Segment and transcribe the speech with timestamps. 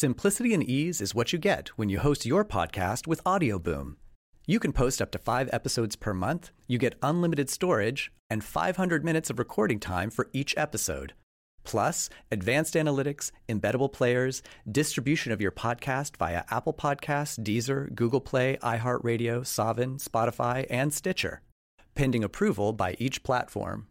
[0.00, 3.96] Simplicity and ease is what you get when you host your podcast with Audioboom.
[4.46, 9.04] You can post up to five episodes per month, you get unlimited storage, and 500
[9.04, 11.12] minutes of recording time for each episode.
[11.64, 14.42] Plus, advanced analytics, embeddable players,
[14.72, 21.42] distribution of your podcast via Apple Podcasts, Deezer, Google Play, iHeartRadio, Saavn, Spotify, and Stitcher.
[21.94, 23.86] Pending approval by each platform.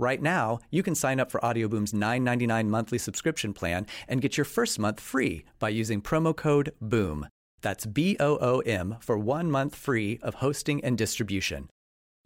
[0.00, 4.46] Right now, you can sign up for Audioboom's $9.99 monthly subscription plan and get your
[4.46, 7.28] first month free by using promo code BOOM.
[7.60, 11.68] That's B O O M for one month free of hosting and distribution.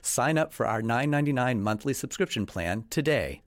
[0.02, 3.42] Sign up for our $9.99 monthly subscription plan today.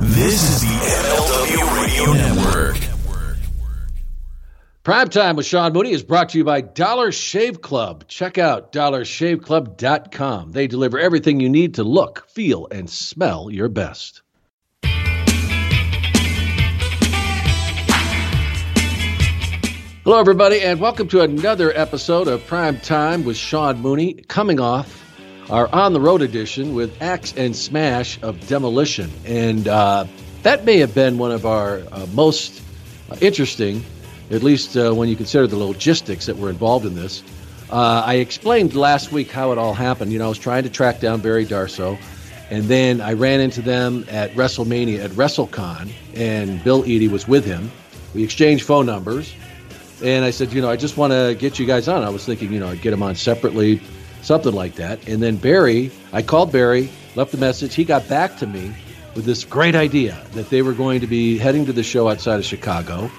[0.00, 2.91] This is the MLW Radio Network.
[4.84, 8.08] Prime Time with Sean Mooney is brought to you by Dollar Shave Club.
[8.08, 10.50] Check out dollarshaveclub.com.
[10.50, 14.22] They deliver everything you need to look, feel, and smell your best.
[20.02, 25.00] Hello, everybody, and welcome to another episode of Prime Time with Sean Mooney, coming off
[25.48, 29.12] our on the road edition with Axe and Smash of Demolition.
[29.26, 30.06] And uh,
[30.42, 32.60] that may have been one of our uh, most
[33.12, 33.84] uh, interesting,
[34.32, 37.22] at least uh, when you consider the logistics that were involved in this.
[37.70, 40.12] Uh, I explained last week how it all happened.
[40.12, 41.98] You know, I was trying to track down Barry Darsow,
[42.50, 47.44] and then I ran into them at WrestleMania at WrestleCon, and Bill Eadie was with
[47.44, 47.70] him.
[48.14, 49.32] We exchanged phone numbers.
[50.02, 52.02] And I said, you know, I just want to get you guys on.
[52.02, 53.80] I was thinking, you know, I'd get them on separately,
[54.22, 55.06] something like that.
[55.06, 57.74] And then Barry, I called Barry, left a message.
[57.74, 58.74] He got back to me
[59.14, 62.40] with this great idea that they were going to be heading to the show outside
[62.40, 63.10] of Chicago.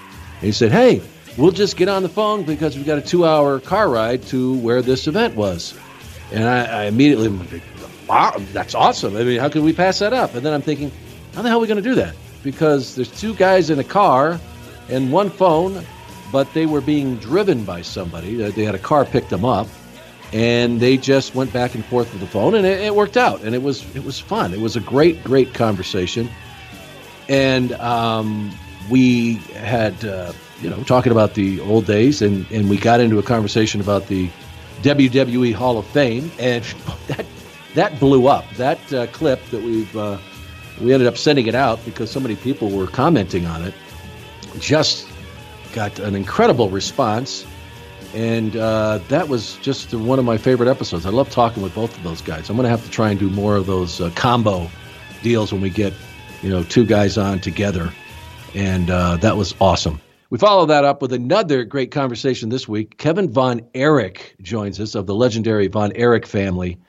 [0.44, 1.02] He said, hey,
[1.38, 4.58] we'll just get on the phone because we've got a two hour car ride to
[4.60, 5.78] where this event was.
[6.32, 7.62] And I, I immediately,
[8.08, 9.16] wow, that's awesome.
[9.16, 10.36] I mean, how could we pass that up?
[10.36, 10.92] And then I'm thinking,
[11.34, 12.16] how the hell are we going to do that?
[12.44, 14.40] Because there's two guys in a car
[14.90, 15.84] and one phone
[16.34, 18.36] but they were being driven by somebody.
[18.36, 19.68] They had a car pick them up,
[20.34, 23.44] and they just went back and forth with the phone, and it, it worked out,
[23.44, 24.52] and it was it was fun.
[24.52, 26.28] It was a great great conversation,
[27.30, 28.52] and um,
[28.90, 33.20] we had uh, you know talking about the old days, and and we got into
[33.20, 34.30] a conversation about the
[34.82, 36.64] WWE Hall of Fame, and
[37.08, 37.26] that
[37.76, 38.50] that blew up.
[38.56, 40.18] That uh, clip that we've uh,
[40.82, 43.74] we ended up sending it out because so many people were commenting on it.
[44.60, 45.08] Just
[45.74, 47.46] got an incredible response.
[48.14, 51.06] And uh, that was just one of my favorite episodes.
[51.06, 52.50] I love talking with both of those guys.
[52.50, 54.70] I'm going to have to try and do more of those uh, combo
[55.24, 55.94] deals when we get,
[56.44, 57.92] you know, two guys on together.
[58.54, 60.00] And uh, that was awesome.
[60.30, 62.98] We follow that up with another great conversation this week.
[62.98, 66.80] Kevin Von Erich joins us of the legendary Von Erich family.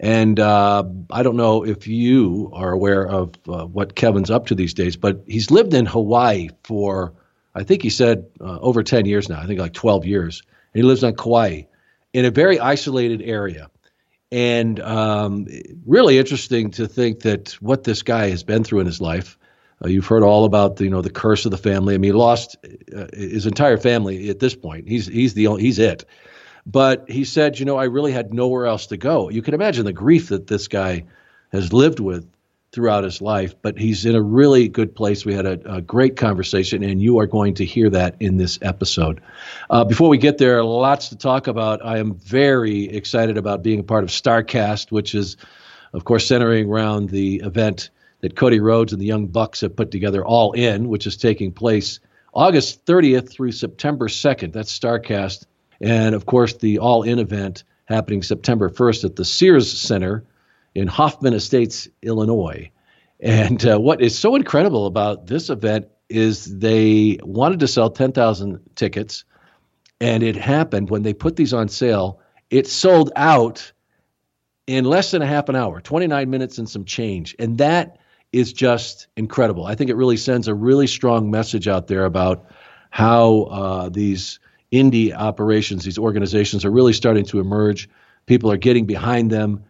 [0.00, 4.54] And uh, I don't know if you are aware of uh, what Kevin's up to
[4.54, 7.14] these days, but he's lived in Hawaii for
[7.58, 10.42] I think he said uh, over 10 years now, I think like 12 years.
[10.72, 11.62] And he lives on Kauai
[12.12, 13.68] in a very isolated area.
[14.30, 15.46] And um,
[15.84, 19.38] really interesting to think that what this guy has been through in his life.
[19.84, 21.94] Uh, you've heard all about the, you know the curse of the family.
[21.94, 22.56] I mean, he lost
[22.96, 24.88] uh, his entire family at this point.
[24.88, 26.04] He's he's the only, he's it.
[26.66, 29.30] But he said, you know, I really had nowhere else to go.
[29.30, 31.04] You can imagine the grief that this guy
[31.50, 32.28] has lived with
[32.72, 35.24] throughout his life, but he's in a really good place.
[35.24, 38.58] We had a, a great conversation, and you are going to hear that in this
[38.60, 39.22] episode.
[39.70, 41.82] Uh, before we get there, lots to talk about.
[41.84, 45.38] I am very excited about being a part of StarCast, which is,
[45.94, 47.88] of course, centering around the event
[48.20, 51.52] that Cody Rhodes and the Young Bucks have put together, All In, which is taking
[51.52, 52.00] place
[52.34, 54.52] August 30th through September 2nd.
[54.52, 55.46] That's StarCast.
[55.80, 60.24] And, of course, the All In event happening September 1st at the Sears Center
[60.74, 62.70] in Hoffman Estates, Illinois.
[63.20, 68.60] And uh, what is so incredible about this event is they wanted to sell 10,000
[68.76, 69.24] tickets,
[70.00, 72.20] and it happened when they put these on sale.
[72.50, 73.72] It sold out
[74.66, 77.34] in less than a half an hour, 29 minutes and some change.
[77.38, 77.97] And that
[78.32, 79.66] is just incredible.
[79.66, 82.46] I think it really sends a really strong message out there about
[82.90, 84.38] how uh, these
[84.72, 87.88] indie operations, these organizations are really starting to emerge.
[88.26, 89.64] People are getting behind them.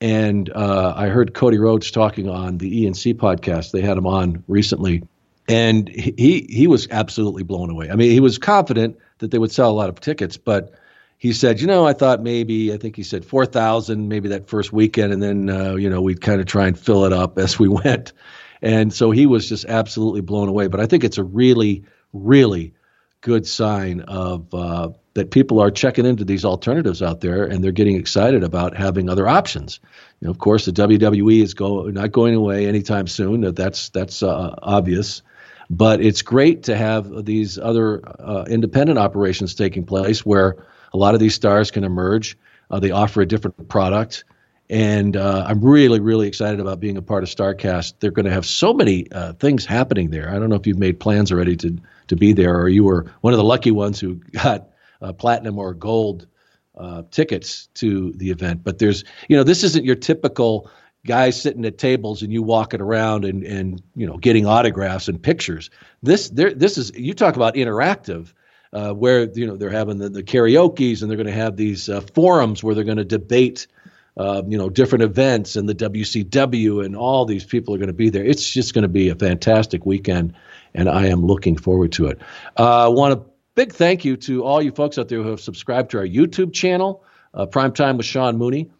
[0.00, 3.70] And uh, I heard Cody Rhodes talking on the ENC podcast.
[3.70, 5.02] They had him on recently,
[5.48, 7.90] and he he was absolutely blown away.
[7.90, 10.74] I mean, he was confident that they would sell a lot of tickets, but
[11.18, 14.48] he said, you know, I thought maybe I think he said four thousand, maybe that
[14.48, 17.38] first weekend, and then uh, you know we'd kind of try and fill it up
[17.38, 18.12] as we went.
[18.62, 20.68] And so he was just absolutely blown away.
[20.68, 21.84] But I think it's a really,
[22.14, 22.72] really
[23.20, 27.72] good sign of uh, that people are checking into these alternatives out there and they're
[27.72, 29.80] getting excited about having other options.
[30.20, 33.40] You know, of course, the WWE is go, not going away anytime soon.
[33.54, 35.22] That's that's uh, obvious.
[35.70, 40.56] But it's great to have these other uh, independent operations taking place where
[40.94, 42.38] a lot of these stars can emerge.
[42.70, 44.24] Uh, they offer a different product.
[44.70, 47.94] And uh, I'm really, really excited about being a part of StarCast.
[48.00, 50.30] They're going to have so many uh, things happening there.
[50.30, 51.76] I don't know if you've made plans already to
[52.06, 54.70] to be there, or you were one of the lucky ones who got
[55.02, 56.26] uh, platinum or gold
[56.78, 58.64] uh, tickets to the event.
[58.64, 60.70] But there's, you know, this isn't your typical
[61.06, 65.22] guys sitting at tables and you walking around and and you know getting autographs and
[65.22, 65.68] pictures.
[66.02, 68.32] This there this is you talk about interactive.
[68.74, 71.88] Uh, where you know they're having the, the karaoke's and they're going to have these
[71.88, 73.68] uh, forums where they're going to debate
[74.16, 77.92] uh, you know different events and the WCW and all these people are going to
[77.92, 78.24] be there.
[78.24, 80.34] It's just going to be a fantastic weekend,
[80.74, 82.20] and I am looking forward to it.
[82.56, 83.22] I uh, want a
[83.54, 86.52] big thank you to all you folks out there who have subscribed to our YouTube
[86.52, 88.70] channel, uh, Prime Time with Sean Mooney.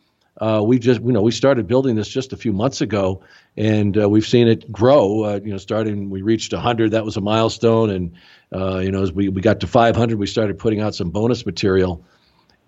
[0.40, 3.22] Uh, we just, you know, we started building this just a few months ago,
[3.56, 5.24] and uh, we've seen it grow.
[5.24, 8.12] Uh, you know, starting we reached 100, that was a milestone, and
[8.54, 11.46] uh, you know, as we we got to 500, we started putting out some bonus
[11.46, 12.04] material,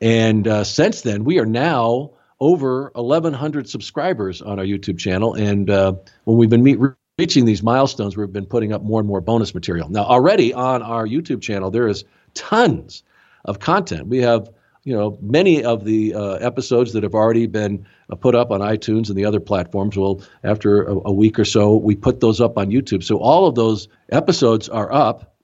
[0.00, 5.70] and uh, since then, we are now over 1,100 subscribers on our YouTube channel, and
[5.70, 5.94] uh,
[6.24, 6.78] when we've been meet,
[7.18, 9.88] reaching these milestones, we've been putting up more and more bonus material.
[9.88, 12.04] Now, already on our YouTube channel, there is
[12.34, 13.02] tons
[13.46, 14.06] of content.
[14.06, 14.50] We have
[14.86, 18.60] you know, many of the uh, episodes that have already been uh, put up on
[18.60, 19.96] iTunes and the other platforms.
[19.96, 23.02] Well, after a, a, week or so, we put those up on YouTube.
[23.02, 25.34] So all of those episodes are up.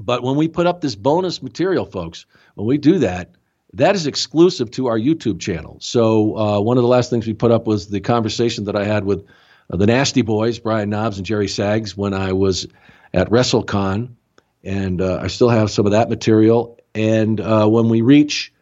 [0.00, 2.26] But when we put up this bonus material, folks,
[2.56, 3.30] when we do that,
[3.74, 5.78] that is exclusive to our YouTube channel.
[5.80, 8.84] So uh, one of the last things we put up was the conversation that I
[8.84, 9.24] had with
[9.72, 12.66] uh, the Nasty Boys, Brian Knobbs and Jerry Sags, when I was
[13.14, 14.16] at WrestleCon.
[14.64, 16.80] And uh, I still have some of that material.
[16.96, 18.52] And uh, when we reach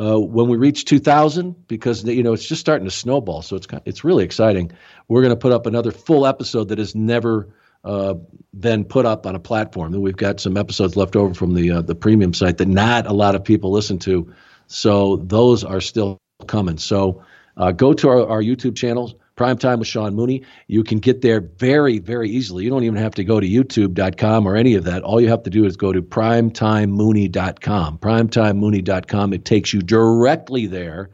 [0.00, 3.66] uh, when we reach 2,000, because you know it's just starting to snowball, so it's
[3.84, 4.70] it's really exciting.
[5.08, 7.48] We're going to put up another full episode that has never
[7.84, 8.14] uh,
[8.58, 9.94] been put up on a platform.
[9.94, 13.06] And we've got some episodes left over from the uh, the premium site that not
[13.06, 14.32] a lot of people listen to,
[14.68, 16.78] so those are still coming.
[16.78, 17.24] So
[17.56, 20.42] uh, go to our, our YouTube channels Prime Time with Sean Mooney.
[20.66, 22.64] You can get there very, very easily.
[22.64, 25.04] You don't even have to go to youtube.com or any of that.
[25.04, 27.98] All you have to do is go to primetimemooney.com.
[27.98, 29.32] Primetimemooney.com.
[29.32, 31.10] It takes you directly there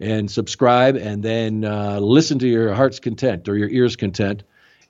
[0.00, 4.42] and subscribe and then uh, listen to your heart's content or your ear's content.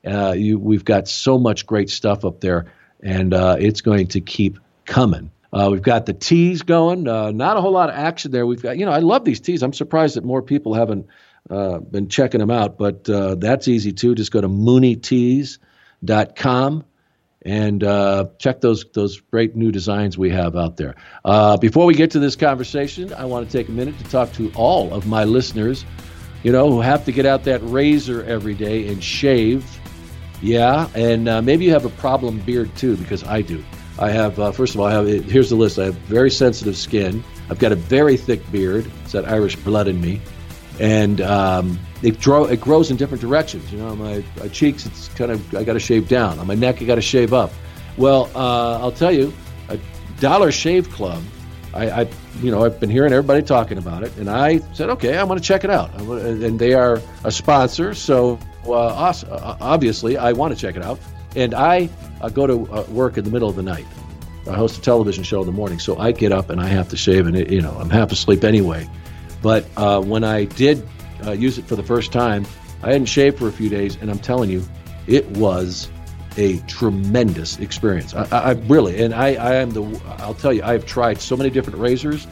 [0.05, 2.73] Uh, you, we've got so much great stuff up there,
[3.03, 5.33] and uh, it's going to keep coming.
[5.53, 7.09] Uh, we've got the teas going.
[7.09, 8.47] Uh, not a whole lot of action there.
[8.47, 9.65] We've got, you know, I love these teas.
[9.65, 11.07] I'm surprised that more people haven't
[11.51, 14.15] uh, been checking them out, but uh, that's easy too.
[14.15, 16.85] Just go to mooneytees.com
[17.43, 20.97] and uh, check those those great new designs we have out there.
[21.25, 24.33] Uh, before we get to this conversation, I want to take a minute to talk
[24.33, 25.85] to all of my listeners,
[26.43, 29.65] you know, who have to get out that razor every day and shave.
[30.43, 33.65] Yeah, and uh, maybe you have a problem beard too, because I do.
[33.99, 35.79] I have, uh, first of all, I have here's the list.
[35.79, 37.25] I have very sensitive skin.
[37.49, 38.91] I've got a very thick beard.
[39.05, 40.21] It's that Irish blood in me
[40.79, 43.73] and um, it, it grows in different directions.
[43.73, 46.39] You know, my, my, cheeks, it's kind of I got to shave down.
[46.39, 47.53] On my neck, I got to shave up.
[47.97, 49.33] Well, uh, I'll tell you,
[49.69, 49.79] a
[50.21, 51.23] Dollar Shave Club.
[51.75, 52.09] I, I,
[52.41, 55.39] you know, I've been hearing everybody talking about it, and I said, okay, I'm going
[55.39, 55.95] to check it out.
[56.01, 60.99] And they are a sponsor, so uh, uh, obviously I want to check it out.
[61.35, 61.91] And I
[62.23, 63.87] uh, go to uh, work in the middle of the night.
[64.49, 66.89] I host a television show in the morning, so I get up and I have
[66.91, 68.89] to shave, and it, you know, I'm half asleep anyway.
[69.47, 70.85] But uh, when I did
[71.25, 72.45] uh, use it for the first time,
[72.83, 74.65] I hadn't shaved for a few days, and I'm telling you,
[75.07, 75.89] it was
[76.37, 78.13] a tremendous experience.
[78.13, 79.85] I, I really, and I, I, am the.
[80.19, 82.27] I'll tell you, I've tried so many different razors,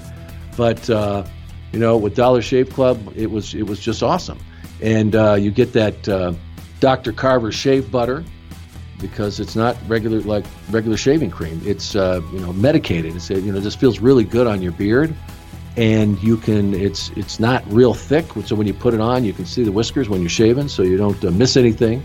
[0.56, 1.24] but uh,
[1.70, 4.40] you know, with Dollar Shave Club, it was it was just awesome.
[4.82, 6.32] And uh, you get that uh,
[6.80, 7.12] Dr.
[7.12, 8.24] Carver shave butter
[9.00, 11.62] because it's not regular like regular shaving cream.
[11.64, 13.14] It's uh, you know medicated.
[13.14, 15.14] It's you know just feels really good on your beard
[15.76, 19.32] and you can it's it's not real thick so when you put it on you
[19.32, 22.02] can see the whiskers when you're shaving so you don't uh, miss anything.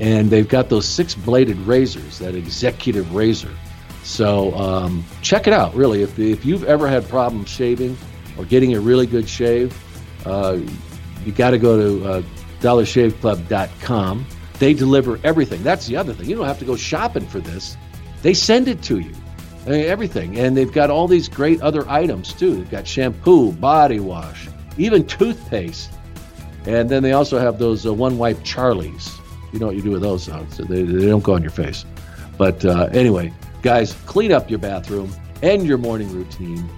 [0.00, 3.54] And they've got those six bladed razors that executive razor.
[4.02, 6.02] So um, check it out really.
[6.02, 7.96] If, if you've ever had problems shaving
[8.36, 9.78] or getting a really good shave
[10.26, 10.58] uh,
[11.24, 12.22] you got to go to uh,
[12.60, 14.26] dollarshaveclub.com
[14.58, 15.62] they deliver everything.
[15.62, 16.28] That's the other thing.
[16.30, 17.76] You don't have to go shopping for this.
[18.22, 19.12] They send it to you
[19.66, 20.38] everything.
[20.38, 22.56] And they've got all these great other items too.
[22.56, 25.90] They've got shampoo, body wash, even toothpaste.
[26.66, 29.10] And then they also have those uh, one wipe Charlies.
[29.52, 30.24] You know what you do with those?
[30.24, 31.84] So they, they don't go on your face.
[32.36, 36.68] But uh, anyway, guys, clean up your bathroom, end your morning routine.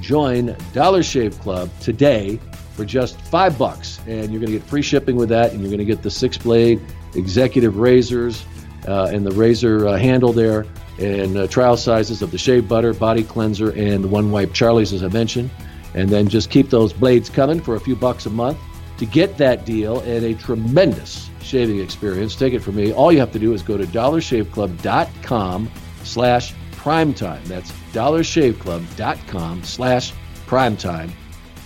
[0.00, 2.38] Join Dollar Shave Club today
[2.74, 3.98] for just five bucks.
[4.06, 5.52] And you're going to get free shipping with that.
[5.52, 6.80] And you're going to get the six blade
[7.14, 8.44] executive razors
[8.86, 10.66] uh, and the razor uh, handle there,
[10.98, 14.92] and uh, trial sizes of the shave butter, body cleanser, and the one wipe Charlie's,
[14.92, 15.50] as I mentioned.
[15.94, 18.58] And then just keep those blades coming for a few bucks a month.
[18.98, 22.92] To get that deal and a tremendous shaving experience, take it from me.
[22.92, 25.70] All you have to do is go to dollarshaveclub.com
[26.02, 27.44] slash primetime.
[27.44, 30.12] That's dollarshaveclub.com slash
[30.46, 31.10] primetime.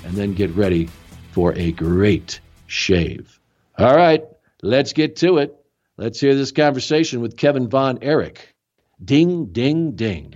[0.04, 0.88] And then get ready
[1.32, 3.38] for a great shave.
[3.78, 4.24] All right,
[4.62, 5.56] let's get to it.
[5.96, 8.49] Let's hear this conversation with Kevin Von Erich.
[9.02, 10.34] Ding, ding, ding.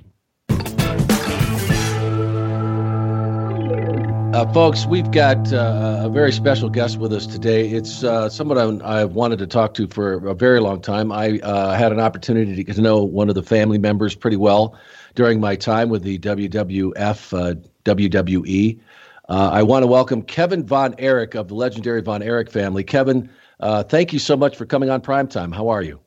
[4.32, 7.68] Uh, folks, we've got uh, a very special guest with us today.
[7.68, 11.12] It's uh, someone I've wanted to talk to for a very long time.
[11.12, 14.38] I uh, had an opportunity to get to know one of the family members pretty
[14.38, 14.78] well
[15.14, 18.78] during my time with the WWF, WWE.
[18.78, 22.82] Uh, uh, I want to welcome Kevin Von Erich of the legendary Von Erich family.
[22.82, 23.28] Kevin,
[23.60, 25.54] thank you so much for coming on Primetime.
[25.54, 26.00] How are you?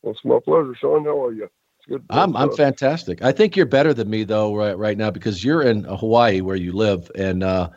[0.00, 1.04] Well, it's my pleasure, Sean.
[1.04, 1.50] How are you?
[1.88, 2.04] Good.
[2.10, 3.22] I'm I'm fantastic.
[3.22, 6.56] I think you're better than me though right right now because you're in Hawaii where
[6.56, 7.70] you live, and uh,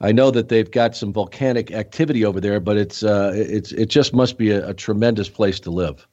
[0.00, 3.86] I know that they've got some volcanic activity over there, but it's uh, it's it
[3.86, 6.08] just must be a, a, tremendous place to live.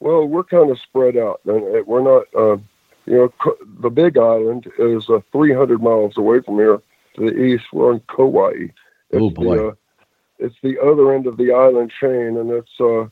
[0.00, 2.24] Well, we're kind of spread out, and we're not.
[2.34, 2.56] Uh,
[3.04, 6.82] you know, the Big Island is uh, 300 miles away from here
[7.14, 7.64] to the east.
[7.72, 8.68] We're on Kauai.
[9.12, 9.56] oh boy!
[9.56, 9.74] The, uh,
[10.38, 13.06] it's the other end of the island chain, and it's uh,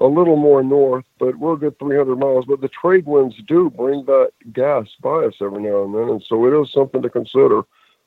[0.00, 2.46] a little more north, but we're a good 300 miles.
[2.46, 6.22] But the trade winds do bring that gas by us every now and then, and
[6.22, 7.62] so it is something to consider.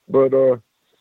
[0.08, 0.58] But uh,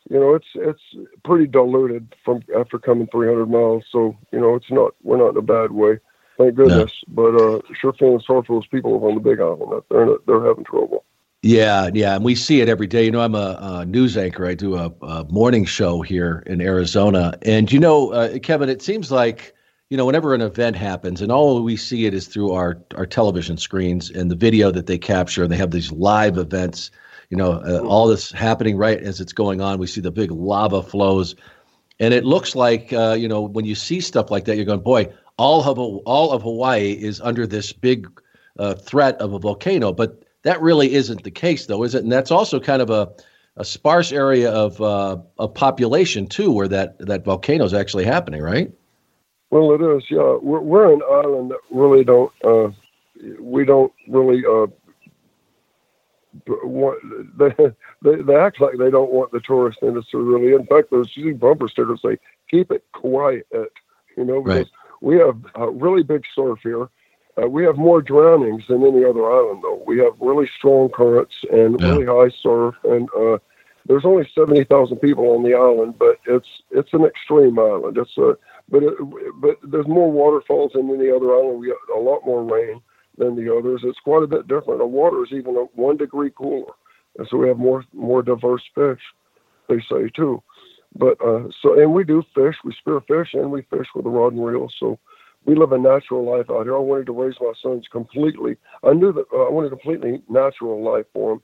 [0.09, 4.71] you know, it's it's pretty diluted from after coming 300 miles, so you know, it's
[4.71, 5.99] not we're not in a bad way,
[6.37, 7.03] thank goodness.
[7.07, 7.31] No.
[7.31, 9.83] But uh, sure feeling sorry for those people on the Big Island.
[9.89, 11.05] They're they're having trouble.
[11.43, 13.05] Yeah, yeah, and we see it every day.
[13.05, 14.45] You know, I'm a, a news anchor.
[14.45, 18.83] I do a, a, morning show here in Arizona, and you know, uh, Kevin, it
[18.83, 19.55] seems like
[19.91, 23.05] you know, whenever an event happens, and all we see it is through our our
[23.05, 26.91] television screens and the video that they capture, and they have these live events.
[27.29, 29.79] You know, uh, all this happening right as it's going on.
[29.79, 31.35] We see the big lava flows,
[31.99, 34.79] and it looks like uh, you know when you see stuff like that, you're going,
[34.79, 38.07] boy, all of all of Hawaii is under this big
[38.57, 39.91] uh, threat of a volcano.
[39.91, 42.03] But that really isn't the case, though, is it?
[42.03, 43.11] And that's also kind of a
[43.57, 48.41] a sparse area of uh, of population too, where that that volcano is actually happening,
[48.41, 48.71] right?
[49.51, 50.03] Well, it is.
[50.09, 52.31] Yeah, we're, we're an island that really don't.
[52.43, 52.71] Uh,
[53.39, 54.43] we don't really.
[54.45, 54.67] Uh,
[56.63, 56.97] want,
[57.37, 57.53] they,
[58.01, 60.53] they they act like they don't want the tourist industry really.
[60.53, 62.17] In fact, there's usually bumper stickers say
[62.49, 63.45] "Keep it quiet."
[64.17, 64.71] You know, because right.
[65.01, 66.89] we have a really big surf here.
[67.41, 69.81] Uh, we have more drownings than any other island, though.
[69.85, 71.87] We have really strong currents and yeah.
[71.91, 73.37] really high surf, and uh,
[73.87, 77.97] there's only seventy thousand people on the island, but it's it's an extreme island.
[77.97, 78.37] It's a
[78.69, 78.93] but it,
[79.41, 81.59] but there's more waterfalls than any other island.
[81.59, 82.81] We got a lot more rain
[83.17, 83.81] than the others.
[83.83, 84.79] It's quite a bit different.
[84.79, 86.73] The water is even one degree cooler,
[87.17, 89.01] and so we have more more diverse fish.
[89.67, 90.41] They say too,
[90.95, 92.55] but uh, so and we do fish.
[92.63, 94.69] We spear fish and we fish with a rod and reel.
[94.79, 94.99] So
[95.45, 96.75] we live a natural life out here.
[96.75, 98.57] I wanted to raise my sons completely.
[98.83, 101.41] I knew that uh, I wanted a completely natural life for them.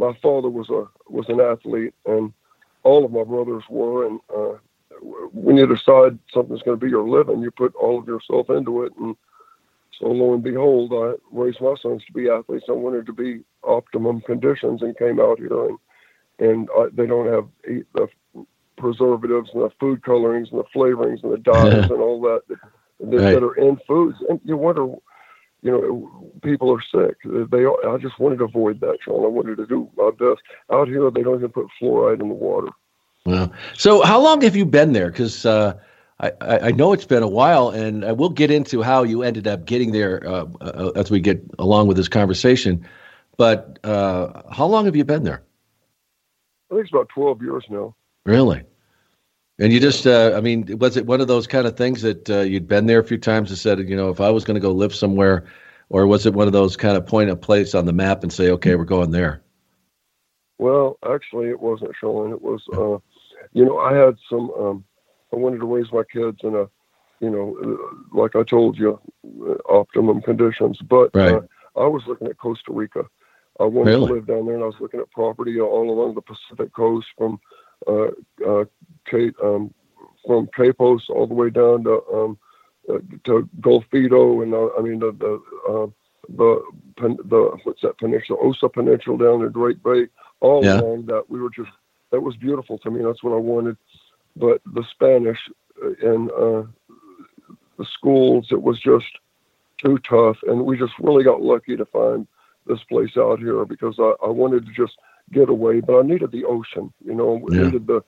[0.00, 2.32] My father was a was an athlete, and
[2.84, 4.56] all of my brothers were, and uh,
[5.32, 8.84] when you decide something's going to be your living, you put all of yourself into
[8.84, 8.92] it.
[8.98, 9.14] And
[9.98, 12.64] so, lo and behold, I raised my sons to be athletes.
[12.68, 15.78] I wanted to be optimum conditions and came out here, and
[16.38, 17.46] and I, they don't have
[17.92, 18.08] the
[18.78, 23.10] preservatives and the food colorings and the flavorings and the dyes and all that that,
[23.10, 24.16] that, are in foods.
[24.30, 24.86] And you wonder,
[25.62, 27.18] you know, people are sick.
[27.24, 29.24] They, I just wanted to avoid that, Sean.
[29.24, 30.40] I wanted to do my best.
[30.72, 32.68] Out here, they don't even put fluoride in the water.
[33.26, 35.10] Well, so how long have you been there?
[35.10, 35.74] Because uh,
[36.20, 39.46] I, I know it's been a while, and uh, we'll get into how you ended
[39.46, 42.86] up getting there uh, uh, as we get along with this conversation.
[43.36, 45.42] But uh, how long have you been there?
[46.70, 47.94] I think it's about 12 years now.
[48.24, 48.62] Really?
[49.60, 52.28] And you just, uh, I mean, was it one of those kind of things that
[52.48, 54.60] you'd been there a few times and said, you know, if I was going to
[54.60, 55.44] go live somewhere,
[55.90, 58.32] or was it one of those kind of point a place on the map and
[58.32, 59.42] say, okay, we're going there?
[60.58, 62.32] Well, actually, it wasn't showing.
[62.32, 62.62] It was
[63.52, 64.50] you know, I had some.
[64.52, 64.84] Um,
[65.32, 66.68] I wanted to raise my kids in a,
[67.20, 69.00] you know, uh, like I told you,
[69.46, 70.78] uh, optimum conditions.
[70.78, 71.34] But right.
[71.34, 71.40] uh,
[71.76, 73.04] I was looking at Costa Rica.
[73.58, 74.08] I wanted really?
[74.08, 77.06] to live down there, and I was looking at property all along the Pacific coast
[77.16, 77.40] from
[77.86, 78.08] uh,
[78.46, 78.64] uh,
[79.08, 79.72] Cape, um,
[80.26, 82.38] from Quepos all the way down to um,
[82.88, 85.86] uh, to Golfito, and uh, I mean the the uh,
[86.28, 86.62] the,
[86.98, 90.06] the what's that peninsula, Osa Peninsula down in Drake Bay,
[90.40, 90.80] all yeah.
[90.80, 91.28] along that.
[91.28, 91.70] We were just
[92.10, 93.02] that was beautiful to me.
[93.02, 93.76] That's what I wanted.
[94.36, 95.38] But the Spanish
[95.82, 96.62] uh, and uh,
[97.78, 99.06] the schools, it was just
[99.78, 100.36] too tough.
[100.46, 102.26] And we just really got lucky to find
[102.66, 104.96] this place out here because I, I wanted to just
[105.32, 107.64] get away, but I needed the ocean, you know, yeah.
[107.64, 108.02] needed the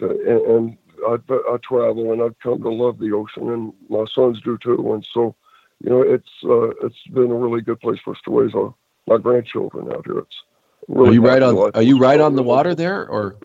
[0.00, 1.16] and, and I,
[1.52, 4.92] I travel and I've come to love the ocean and my sons do too.
[4.92, 5.34] And so,
[5.82, 8.74] you know, it's, uh, it's been a really good place for us to raise our,
[9.06, 10.18] my grandchildren out here.
[10.18, 10.42] It's
[10.88, 13.36] really are you right on, are you right on the water there or?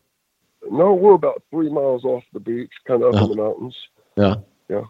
[0.70, 3.75] No, we're about three miles off the beach, kind of up in the mountains.
[4.15, 4.36] Yeah.
[4.70, 4.84] Yeah.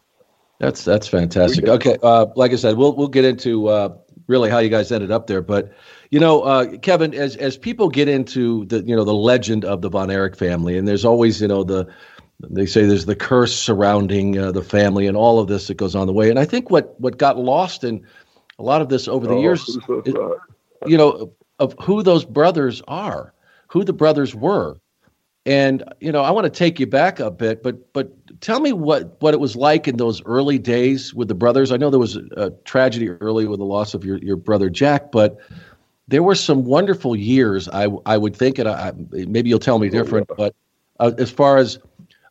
[0.59, 1.67] That's, that's fantastic.
[1.67, 1.97] Okay.
[2.03, 3.97] Uh, like I said, we'll, we'll get into, uh,
[4.27, 5.41] really how you guys ended up there.
[5.41, 5.71] But
[6.09, 9.81] you know, uh, Kevin, as as people get into the you know the legend of
[9.81, 11.87] the Von Erich family, and there's always you know the
[12.49, 15.95] they say there's the curse surrounding uh, the family and all of this that goes
[15.95, 16.29] on the way.
[16.29, 18.05] And I think what what got lost in
[18.59, 19.77] a lot of this over the oh, years, is,
[20.85, 23.33] you know, of who those brothers are,
[23.67, 24.79] who the brothers were.
[25.45, 28.73] And you know, I want to take you back a bit, but but tell me
[28.73, 31.71] what what it was like in those early days with the brothers.
[31.71, 35.11] I know there was a, tragedy early with the loss of your your brother Jack,
[35.11, 35.39] but
[36.07, 37.67] there were some wonderful years.
[37.69, 40.53] I I would think, and I, maybe you'll tell me different, but
[40.99, 41.79] uh, as far as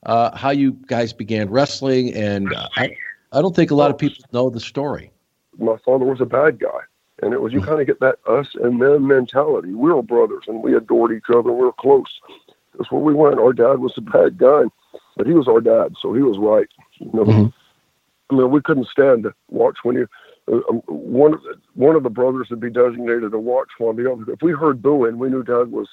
[0.05, 2.97] uh, how you guys began wrestling, and I,
[3.33, 5.11] I don't think a lot of people know the story.
[5.59, 6.81] My father was a bad guy,
[7.23, 9.75] and it was you kind of get that us and them mentality.
[9.75, 11.51] We were brothers, and we adored each other.
[11.53, 12.21] We were close.
[12.81, 13.39] That's where we went.
[13.39, 14.63] Our dad was a bad guy,
[15.15, 16.67] but he was our dad, so he was right.
[16.99, 18.35] You know, mm-hmm.
[18.35, 20.09] I mean, we couldn't stand to watch when you
[20.51, 23.93] uh, um, one of the, one of the brothers would be designated to watch while
[23.93, 24.33] the other.
[24.33, 25.89] If we heard booing, we knew Dad was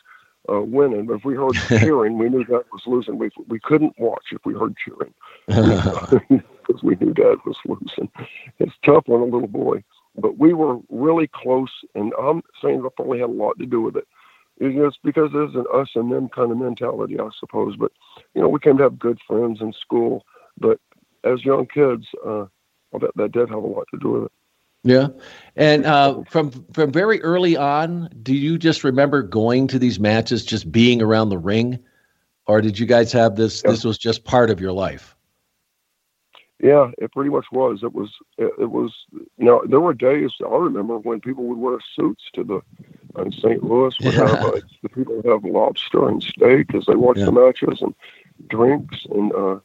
[0.50, 1.08] uh, winning.
[1.08, 3.18] But if we heard cheering, we knew Dad was losing.
[3.18, 5.14] We we couldn't watch if we heard cheering
[5.48, 8.10] because we knew Dad was losing.
[8.60, 9.84] It's tough on a little boy,
[10.16, 13.82] but we were really close, and I'm saying that probably had a lot to do
[13.82, 14.08] with it.
[14.60, 17.76] It's because there's an us and them kind of mentality, I suppose.
[17.78, 17.92] But
[18.34, 20.26] you know, we came to have good friends in school,
[20.58, 20.80] but
[21.24, 22.46] as young kids, uh,
[22.92, 24.32] well, that that did have a lot to do with it.
[24.84, 25.08] Yeah,
[25.56, 30.46] and uh, from from very early on, do you just remember going to these matches,
[30.46, 31.80] just being around the ring,
[32.48, 33.62] or did you guys have this?
[33.64, 33.72] Yeah.
[33.72, 35.16] This was just part of your life.
[36.64, 37.82] Yeah, it pretty much was.
[37.84, 38.10] It was.
[38.38, 38.92] It, it was.
[39.12, 42.62] You know, there were days I remember when people would wear suits to the
[43.18, 43.64] in St.
[43.64, 43.96] Louis.
[44.02, 44.28] Would yeah.
[44.28, 47.26] have uh, the people have lobster and steak as they watched yeah.
[47.26, 47.96] the matches and
[48.50, 49.60] drinks and uh,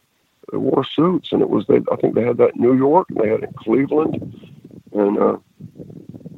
[0.50, 1.33] they wore suits.
[1.33, 1.81] And it was they.
[1.90, 4.50] I think they had that in New York and they had it in Cleveland
[4.92, 5.37] and uh,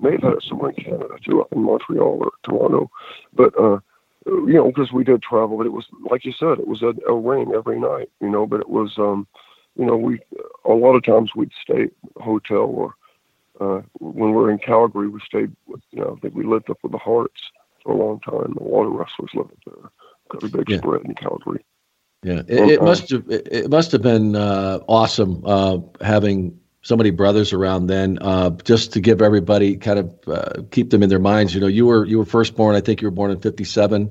[0.00, 2.90] may have had it somewhere in Canada too, up in Montreal or Toronto.
[3.32, 3.80] But uh,
[4.26, 6.94] you know, because we did travel, but it was like you said, it was a,
[7.08, 8.10] a ring every night.
[8.20, 9.26] You know, but it was um,
[9.76, 10.20] you know, we
[10.64, 12.94] a lot of times we'd stay hotel or
[13.60, 15.52] uh, when we were in Calgary, we stayed.
[15.66, 17.40] With, you know, I think we lived up with the Harts
[17.82, 18.56] for a long time.
[18.60, 19.90] Lot of wrestlers lived up there.
[20.30, 20.78] Got a big yeah.
[20.78, 21.64] spread in Calgary.
[22.22, 27.10] Yeah, it, it must have it must have been uh, awesome uh, having so many
[27.10, 28.18] brothers around then.
[28.20, 31.54] Uh, just to give everybody kind of uh, keep them in their minds.
[31.54, 32.74] You know, you were you were first born.
[32.74, 34.10] I think you were born in '57,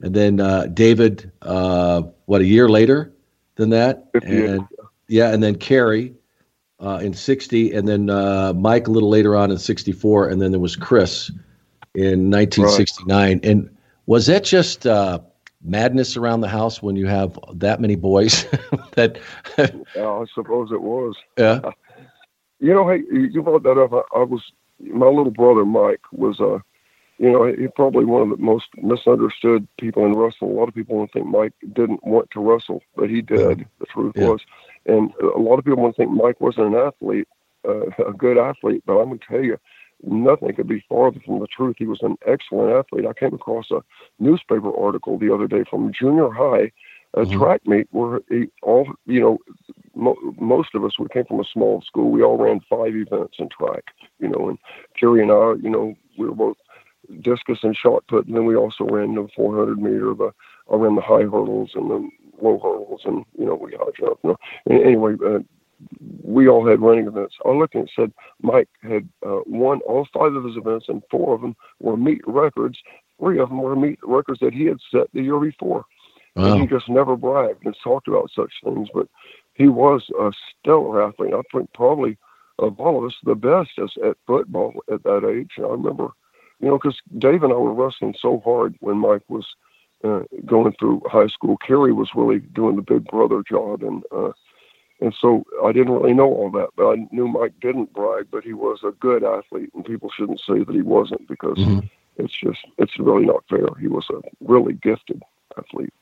[0.00, 3.12] and then uh, David, uh, what a year later
[3.56, 4.66] than that, and
[5.08, 6.14] yeah, and then Kerry
[6.82, 10.50] uh, in '60, and then uh, Mike a little later on in '64, and then
[10.50, 11.30] there was Chris
[11.94, 13.08] in 1969.
[13.08, 13.44] Right.
[13.44, 13.74] And
[14.06, 14.86] was that just
[15.64, 18.44] madness around the house when you have that many boys
[18.96, 19.16] that
[19.94, 21.60] yeah, i suppose it was yeah
[22.62, 23.92] you know, hey, you brought that up.
[23.92, 26.60] I, I was my little brother Mike was, uh,
[27.18, 30.52] you know, he probably one of the most misunderstood people in wrestling.
[30.52, 33.58] A lot of people don't think Mike didn't want to wrestle, but he did.
[33.58, 33.64] Yeah.
[33.80, 34.28] The truth yeah.
[34.28, 34.40] was,
[34.86, 37.28] and a lot of people want to think Mike wasn't an athlete,
[37.66, 38.82] uh, a good athlete.
[38.86, 39.58] But I'm gonna tell you,
[40.02, 41.76] nothing could be farther from the truth.
[41.78, 43.06] He was an excellent athlete.
[43.06, 43.82] I came across a
[44.18, 46.72] newspaper article the other day from junior high
[47.14, 47.38] a mm-hmm.
[47.38, 49.38] track meet where he, all you know
[49.94, 53.36] mo- most of us we came from a small school we all ran five events
[53.38, 53.84] in track
[54.18, 54.58] you know and
[54.98, 56.56] Jerry and I you know we were both
[57.20, 60.32] discus and shot put and then we also ran the 400 meter the
[60.70, 62.08] I ran the high hurdles and the
[62.42, 65.38] low hurdles and you know we high jump you know and anyway uh,
[66.22, 67.34] we all had running events.
[67.44, 71.34] I looked and said Mike had uh, won all five of his events, and four
[71.34, 72.78] of them were meet records.
[73.18, 75.84] Three of them were meet records that he had set the year before.
[76.34, 76.56] Wow.
[76.56, 78.88] he just never bragged and talked about such things.
[78.94, 79.06] But
[79.54, 81.34] he was a stellar athlete.
[81.34, 82.16] I think probably
[82.58, 85.52] of all of us, the best at football at that age.
[85.56, 86.08] And I remember,
[86.60, 89.46] you know, because Dave and I were wrestling so hard when Mike was
[90.04, 91.56] uh, going through high school.
[91.58, 94.32] Kerry was really doing the big brother job, and uh,
[95.00, 98.44] and so I didn't really know all that, but I knew Mike didn't brag, but
[98.44, 101.86] he was a good athlete, and people shouldn't say that he wasn't because mm-hmm.
[102.16, 103.66] it's just it's really not fair.
[103.80, 105.22] He was a really gifted
[105.58, 105.92] athlete.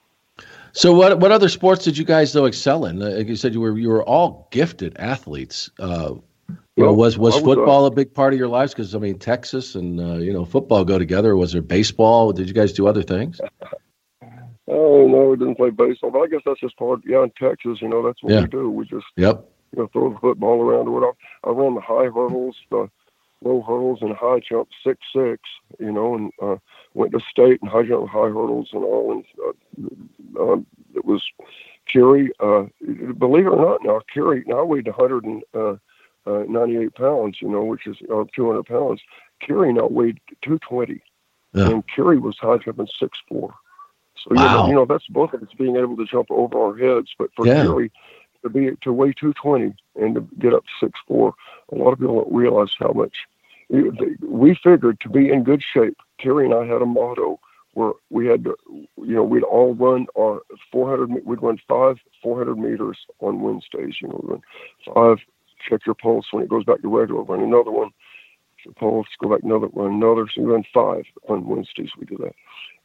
[0.73, 2.99] So what what other sports did you guys though excel in?
[2.99, 5.71] Like you said, you were you were all gifted athletes.
[5.79, 6.15] Uh,
[6.77, 8.73] You know, was was, was football uh, a big part of your lives?
[8.73, 11.37] Because I mean, Texas and uh, you know football go together.
[11.37, 12.33] Was there baseball?
[12.33, 13.41] Did you guys do other things?
[15.07, 16.11] No, we didn't play baseball.
[16.11, 17.01] But I guess that's just part.
[17.07, 18.43] Yeah, in Texas, you know, that's what yeah.
[18.43, 18.71] we do.
[18.71, 19.45] We just yep.
[19.73, 21.17] You know, throw the football around or whatever.
[21.45, 22.91] I ran the high hurdles, the
[23.43, 25.43] low hurdles, and high jump six six.
[25.79, 26.57] You know, and uh,
[26.95, 29.13] went to state and high jump, high hurdles, and all.
[29.13, 30.57] And uh, uh,
[30.95, 31.23] it was
[31.87, 32.31] Kerry.
[32.41, 32.65] Uh,
[33.19, 34.45] believe it or not, now Kerry.
[34.47, 35.45] Now I weighed 198
[36.27, 37.39] uh, pounds.
[37.41, 39.01] You know, which is uh, 200 pounds.
[39.41, 41.03] Kerry now weighed 220,
[41.55, 41.71] yeah.
[41.71, 43.55] and Kerry was high jumping six four.
[44.23, 44.43] So wow.
[44.43, 47.15] you, know, you know that's both of us being able to jump over our heads.
[47.19, 47.63] But for yeah.
[47.63, 47.93] Kerry
[48.43, 51.35] to be to weigh 220 and to get up six four,
[51.73, 53.17] a lot of people don't realize how much.
[53.69, 55.97] We figured to be in good shape.
[56.19, 57.39] Kerry and I had a motto
[57.75, 60.41] where we had to, you know, we'd all run our
[60.73, 64.43] 400, we'd run five 400 meters on Wednesdays, you know, run
[64.93, 65.19] five,
[65.69, 67.91] check your pulse when it goes back to regular, run another one,
[68.64, 72.16] your pulse, go back another, run another, so we run five on Wednesdays, we do
[72.18, 72.35] that.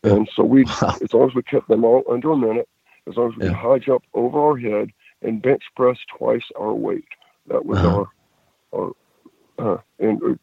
[0.04, 2.70] And so we, as long as we kept them all under a minute,
[3.08, 3.54] as long as we yeah.
[3.54, 4.90] high jump over our head
[5.22, 7.08] and bench press twice our weight,
[7.48, 8.06] that was uh-huh.
[8.74, 8.92] our,
[9.60, 10.36] our, uh, and uh,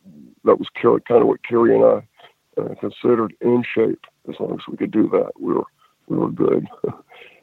[0.45, 4.05] that was kind of what Kerry and I uh, considered in shape.
[4.29, 5.65] As long as we could do that, we were
[6.09, 6.67] we were good.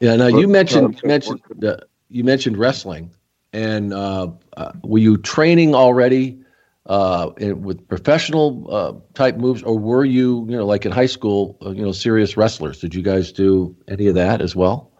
[0.00, 0.16] Yeah.
[0.16, 1.76] Now you mentioned mentioned uh,
[2.08, 3.10] you mentioned wrestling,
[3.52, 6.38] and uh, uh, were you training already
[6.86, 11.06] uh, in, with professional uh, type moves, or were you you know like in high
[11.06, 12.80] school you know serious wrestlers?
[12.80, 14.90] Did you guys do any of that as well?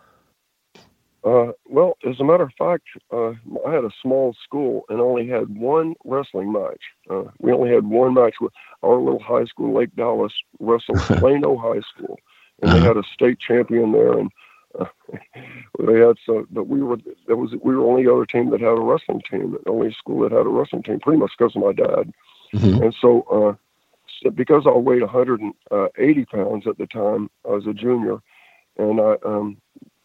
[1.23, 3.33] Uh, well, as a matter of fact, uh,
[3.67, 6.81] I had a small school and only had one wrestling match.
[7.11, 11.59] Uh, we only had one match with our little high school, Lake Dallas, wrestled Plano
[11.59, 12.19] High School,
[12.63, 12.87] and they uh-huh.
[12.87, 14.19] had a state champion there.
[14.19, 14.31] And uh,
[15.79, 18.61] they had so, but we were that was we were the only other team that
[18.61, 21.57] had a wrestling team, the only school that had a wrestling team, pretty much because
[21.57, 22.13] of my dad.
[22.55, 22.83] Mm-hmm.
[22.83, 23.55] And so, uh,
[24.23, 28.19] so, because I weighed 180 uh, pounds at the time, I was a junior,
[28.77, 29.57] and I um,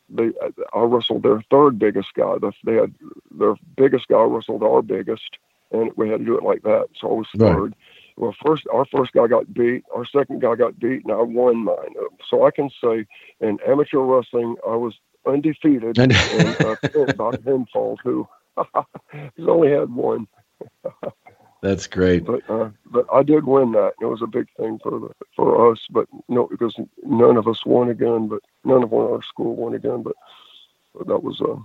[0.10, 0.32] they
[0.74, 2.36] I wrestled their third biggest guy.
[2.64, 2.94] They had
[3.32, 5.38] their biggest guy wrestled our biggest,
[5.72, 6.88] and we had to do it like that.
[7.00, 7.62] So I was third.
[7.64, 7.74] Right.
[8.18, 9.84] Well, first our first guy got beat.
[9.94, 11.96] Our second guy got beat, and I won mine.
[12.30, 13.06] So I can say
[13.42, 14.94] in amateur wrestling, I was
[15.26, 16.76] undefeated and uh,
[17.18, 18.28] by pinfall too.
[19.36, 20.28] He's only had one.
[21.62, 22.26] That's great.
[22.26, 23.94] But uh, but I did win that.
[24.00, 25.80] It was a big thing for the, for us.
[25.90, 28.28] But no, because none of us won again.
[28.28, 30.04] But none of our school won again.
[30.04, 30.16] But,
[30.94, 31.58] but that was a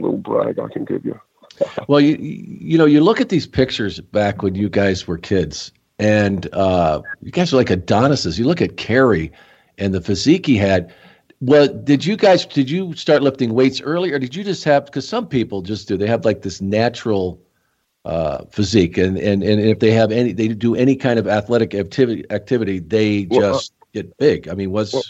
[0.00, 1.20] little brag I can give you.
[1.88, 5.72] well, you you know you look at these pictures back when you guys were kids,
[5.98, 8.38] and uh, you guys are like Adonises.
[8.38, 9.32] You look at Kerry
[9.78, 10.94] and the physique he had.
[11.40, 14.86] Well, did you guys did you start lifting weights early, or did you just have?
[14.86, 15.96] Because some people just do.
[15.96, 17.40] They have like this natural
[18.06, 21.74] uh, physique, and, and and if they have any, they do any kind of athletic
[21.74, 24.48] activity, activity, they well, just uh, get big.
[24.48, 25.02] I mean, was well,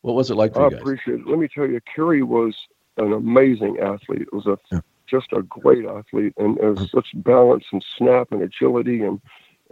[0.00, 0.80] what was it like for I you guys?
[0.80, 1.26] appreciate it.
[1.26, 2.54] Let me tell you, Kerry was
[2.96, 4.22] an amazing athlete.
[4.22, 4.80] It was a yeah.
[5.08, 6.96] Just a great athlete, and was mm-hmm.
[6.96, 9.20] such balance and snap and agility and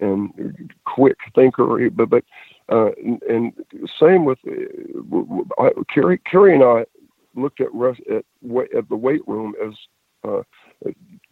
[0.01, 1.91] and quick thinker.
[1.91, 2.25] But but
[2.71, 3.53] uh, and, and,
[4.01, 4.39] same with
[5.59, 6.19] uh, Kerry.
[6.19, 6.85] Kerry and I
[7.35, 8.25] looked at rest, at,
[8.77, 9.75] at the weight room as
[10.27, 10.43] uh,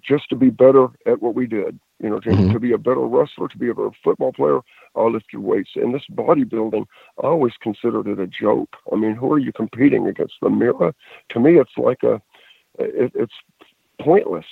[0.03, 1.79] just to be better at what we did.
[2.01, 2.53] You know, mm-hmm.
[2.53, 4.61] to be a better wrestler, to be a better football player,
[4.97, 5.71] I'll lift your weights.
[5.77, 6.85] And this bodybuilding,
[7.23, 8.77] I always considered it a joke.
[8.93, 10.35] I mean, who are you competing against?
[10.43, 10.95] The mirror?
[11.31, 12.15] To me, it's like a,
[12.79, 13.35] it, it's
[14.03, 14.47] pointless.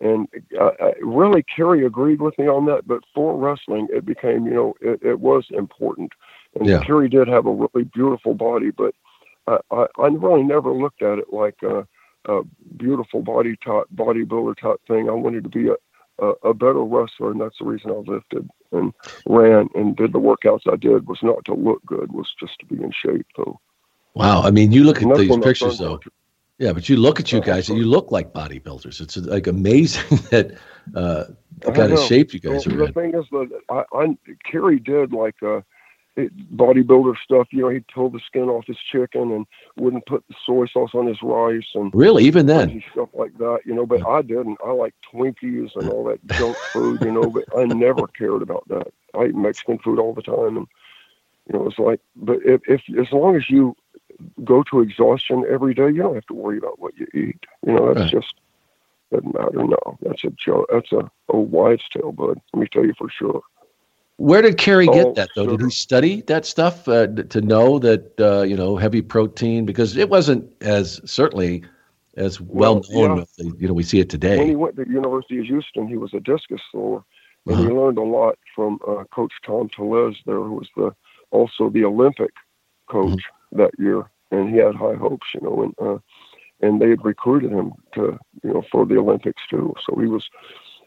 [0.00, 0.28] And
[0.60, 2.86] uh, really, Kerry agreed with me on that.
[2.86, 6.12] But for wrestling, it became, you know, it, it was important.
[6.54, 6.80] And yeah.
[6.80, 8.94] Kerry did have a really beautiful body, but
[9.46, 11.84] I, I, I really never looked at it like, uh,
[12.26, 12.42] a
[12.76, 15.08] beautiful body type, bodybuilder type thing.
[15.08, 15.74] I wanted to be a,
[16.24, 18.92] a, a, better wrestler, and that's the reason I lifted and
[19.26, 21.06] ran and did the workouts I did.
[21.06, 23.26] Was not to look good, was just to be in shape.
[23.36, 23.60] Though.
[24.14, 26.00] Wow, I mean, you look at these pictures though.
[26.58, 29.00] Yeah, but you look at you guys, and you look like bodybuilders.
[29.00, 30.56] It's like amazing that
[30.94, 31.24] uh,
[31.60, 32.86] the kind of shape you guys well, are the in.
[32.86, 34.16] The thing is that I, I
[34.48, 35.62] Kerry did like uh,
[36.16, 37.48] bodybuilder stuff.
[37.50, 40.92] You know, he'd pull the skin off his chicken and wouldn't put the soy sauce
[40.94, 43.60] on his rice and really even then stuff like that.
[43.64, 44.58] You know, but I didn't.
[44.64, 47.02] I like Twinkies and all that junk food.
[47.02, 48.92] You know, but I never cared about that.
[49.18, 50.68] I eat Mexican food all the time, and
[51.52, 52.00] you know, it's like.
[52.14, 53.74] But if, if as long as you
[54.44, 57.38] go to exhaustion every day, you don't have to worry about what you eat.
[57.66, 58.22] You know, that's right.
[58.22, 58.34] just
[59.12, 59.64] doesn't matter.
[59.64, 60.66] No, that's a joke.
[60.72, 62.40] That's a, a wives' tale, bud.
[62.52, 63.42] Let me tell you for sure.
[64.16, 65.46] Where did Kerry get oh, that though?
[65.46, 69.66] Did he study that stuff uh, to know that uh, you know heavy protein?
[69.66, 71.64] Because it wasn't as certainly
[72.16, 73.26] as well, well known.
[73.38, 73.50] Yeah.
[73.58, 74.38] You know, we see it today.
[74.38, 77.02] When he went to University of Houston, he was a discus thrower,
[77.46, 77.64] and uh-huh.
[77.64, 80.94] he learned a lot from uh, Coach Tom Tellez there, who was the
[81.32, 82.30] also the Olympic
[82.88, 83.20] coach.
[83.54, 85.98] That year, and he had high hopes, you know, and uh,
[86.60, 89.74] and they had recruited him to you know for the Olympics too.
[89.86, 90.28] So he was,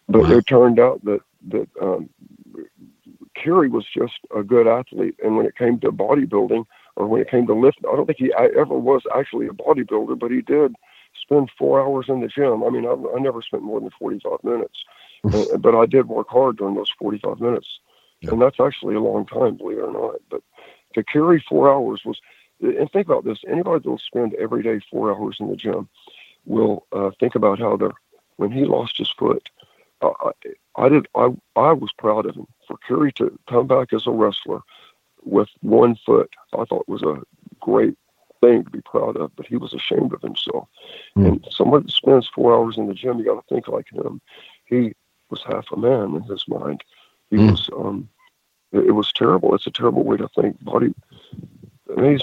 [0.08, 0.32] but wow.
[0.32, 2.10] it turned out that that um,
[3.36, 7.30] Kerry was just a good athlete, and when it came to bodybuilding or when it
[7.30, 10.76] came to lifting, I don't think he ever was actually a bodybuilder, but he did
[11.22, 12.64] spend four hours in the gym.
[12.64, 14.84] I mean, I, I never spent more than 45 minutes,
[15.32, 17.80] uh, but I did work hard during those 45 minutes.
[18.22, 18.32] Yeah.
[18.32, 20.16] And that's actually a long time, believe it or not.
[20.30, 20.42] But
[20.96, 22.20] to Kerry four hours was,
[22.62, 25.88] and think about this anybody that will spend every day four hours in the gym
[26.46, 27.92] will uh, think about how they're,
[28.38, 29.50] when he lost his foot,
[30.02, 30.32] uh, I,
[30.76, 34.12] I did, I, I was proud of him for Kerry to come back as a
[34.12, 34.62] wrestler
[35.24, 36.34] with one foot.
[36.54, 37.22] I thought was a
[37.60, 37.98] great
[38.42, 40.68] thing to be proud of, but he was ashamed of himself.
[41.18, 41.28] Mm.
[41.28, 44.22] And someone that spends four hours in the gym, you got to think like him.
[44.66, 44.94] He
[45.30, 46.84] was half a man in his mind.
[47.30, 47.52] He mm.
[47.52, 48.08] was, um,
[48.72, 49.54] it, it, was terrible.
[49.56, 50.64] It's a terrible way to think.
[50.64, 50.94] Body,
[51.96, 52.20] I mean,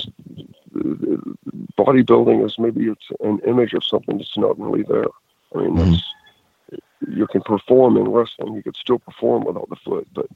[1.78, 5.06] bodybuilding is maybe it's an image of something that's not really there.
[5.54, 6.78] I mean, mm.
[7.08, 8.54] you can perform in wrestling.
[8.54, 10.26] You could still perform without the foot, but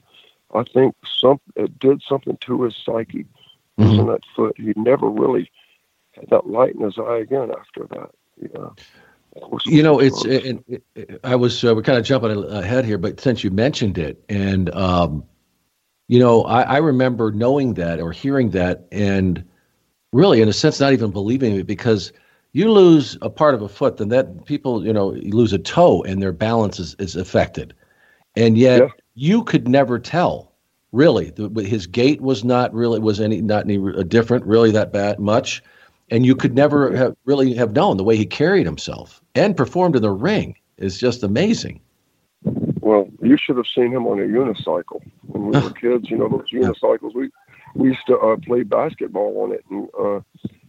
[0.54, 3.26] I think some it did something to his psyche.
[3.78, 4.08] Mm-hmm.
[4.08, 5.52] that foot, he never really
[6.12, 8.10] had that light in his eye again after that.
[8.40, 8.70] Yeah.
[9.66, 10.64] You know, it's it,
[10.96, 14.24] it, I was uh, we're kind of jumping ahead here, but since you mentioned it,
[14.28, 15.24] and um,
[16.08, 19.44] you know, I, I remember knowing that or hearing that, and
[20.12, 22.12] really, in a sense, not even believing it because
[22.52, 26.02] you lose a part of a foot, then that people, you know, lose a toe
[26.02, 27.74] and their balance is, is affected,
[28.36, 28.88] and yet yeah.
[29.14, 30.52] you could never tell.
[30.90, 34.90] Really, the, his gait was not really was any not any uh, different, really that
[34.90, 35.62] bad much
[36.10, 39.96] and you could never have really have known the way he carried himself and performed
[39.96, 41.80] in the ring is just amazing.
[42.88, 46.08] Well, you should have seen him on a unicycle when we were kids.
[46.08, 47.14] You know those unicycles.
[47.14, 47.28] We
[47.74, 50.20] we used to uh, play basketball on it, and uh,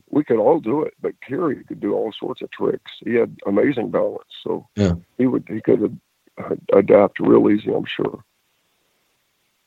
[0.10, 0.96] we could all do it.
[1.02, 2.92] But Kerry could do all sorts of tricks.
[3.06, 4.96] He had amazing balance, so yeah.
[5.18, 5.98] he would he could
[6.38, 7.72] uh, adapt real easy.
[7.74, 8.22] I'm sure.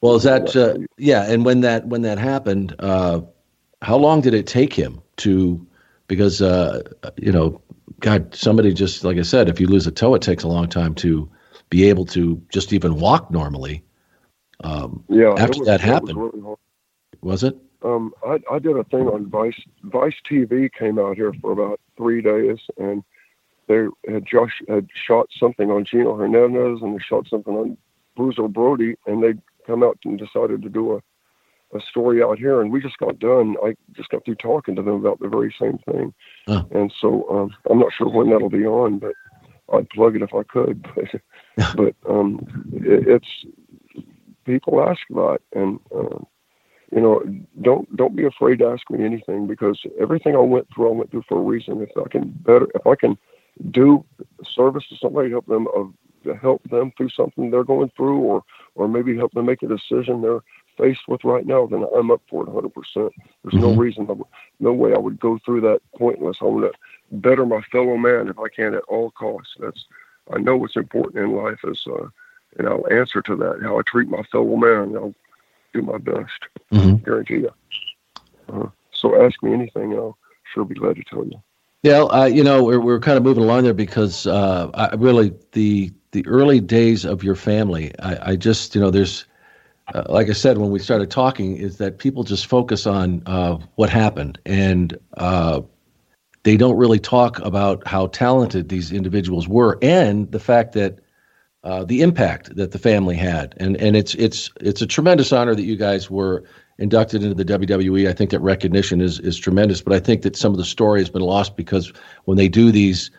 [0.03, 1.25] Well, is that uh, yeah?
[1.33, 3.23] And when that when that happened, uh,
[3.81, 5.67] how long did it take him to
[6.07, 6.83] because uh,
[7.17, 7.63] you know,
[8.01, 10.69] God, somebody just like I said, if you lose a toe, it takes a long
[10.69, 11.31] time to
[11.73, 13.83] be able to just even walk normally.
[14.63, 16.57] Um, yeah, after was, that happened, was, really
[17.23, 17.57] was, it?
[17.83, 19.59] Um, I, I did a thing on Vice.
[19.85, 23.03] Vice TV came out here for about three days, and
[23.69, 27.79] they had just had shot something on Gino Hernandez, and they shot something on
[28.17, 29.33] Bruiser Brody, and they
[29.67, 31.01] come out and decided to do a
[31.75, 33.57] a story out here, and we just got done.
[33.65, 36.13] I just got through talking to them about the very same thing,
[36.47, 36.65] huh.
[36.71, 39.15] and so um, I'm not sure when that'll be on, but
[39.73, 40.87] I'd plug it if I could.
[40.95, 41.21] But
[41.77, 43.45] but um, it, it's
[44.45, 46.19] people ask about, and uh,
[46.91, 47.23] you know,
[47.61, 51.11] don't don't be afraid to ask me anything because everything I went through, I went
[51.11, 51.83] through for a reason.
[51.83, 53.19] If I can better, if I can
[53.71, 54.05] do
[54.55, 58.43] service to somebody, help them uh, help them through something they're going through, or
[58.75, 60.43] or maybe help them make a decision they're
[60.79, 62.73] faced with right now, then I'm up for it 100%.
[62.95, 63.11] There's
[63.45, 63.61] mm-hmm.
[63.61, 64.23] no reason, would,
[64.61, 66.39] no way I would go through that pointless.
[66.41, 69.55] I want to better my fellow man if I can at all costs.
[69.59, 69.85] That's
[70.33, 72.09] I know what's important in life is, uh,
[72.59, 73.61] and I'll answer to that.
[73.63, 75.15] How I treat my fellow man, I'll
[75.73, 76.41] do my best.
[76.73, 76.97] Mm-hmm.
[77.05, 77.51] Guarantee you.
[78.53, 80.19] Uh, so ask me anything, and I'll
[80.53, 81.43] sure be glad to tell you.
[81.83, 85.35] Yeah, uh, you know, we're, we're kind of moving along there because uh, I really
[85.53, 87.93] the the early days of your family.
[87.99, 89.25] I, I just, you know, there's
[89.95, 93.59] uh, like I said when we started talking, is that people just focus on uh,
[93.75, 95.63] what happened and uh,
[96.45, 100.99] they don't really talk about how talented these individuals were and the fact that
[101.65, 103.55] uh, the impact that the family had.
[103.59, 106.45] And and it's it's it's a tremendous honor that you guys were
[106.79, 108.09] inducted into the WWE.
[108.09, 111.01] I think that recognition is is tremendous, but I think that some of the story
[111.01, 111.93] has been lost because
[112.25, 113.11] when they do these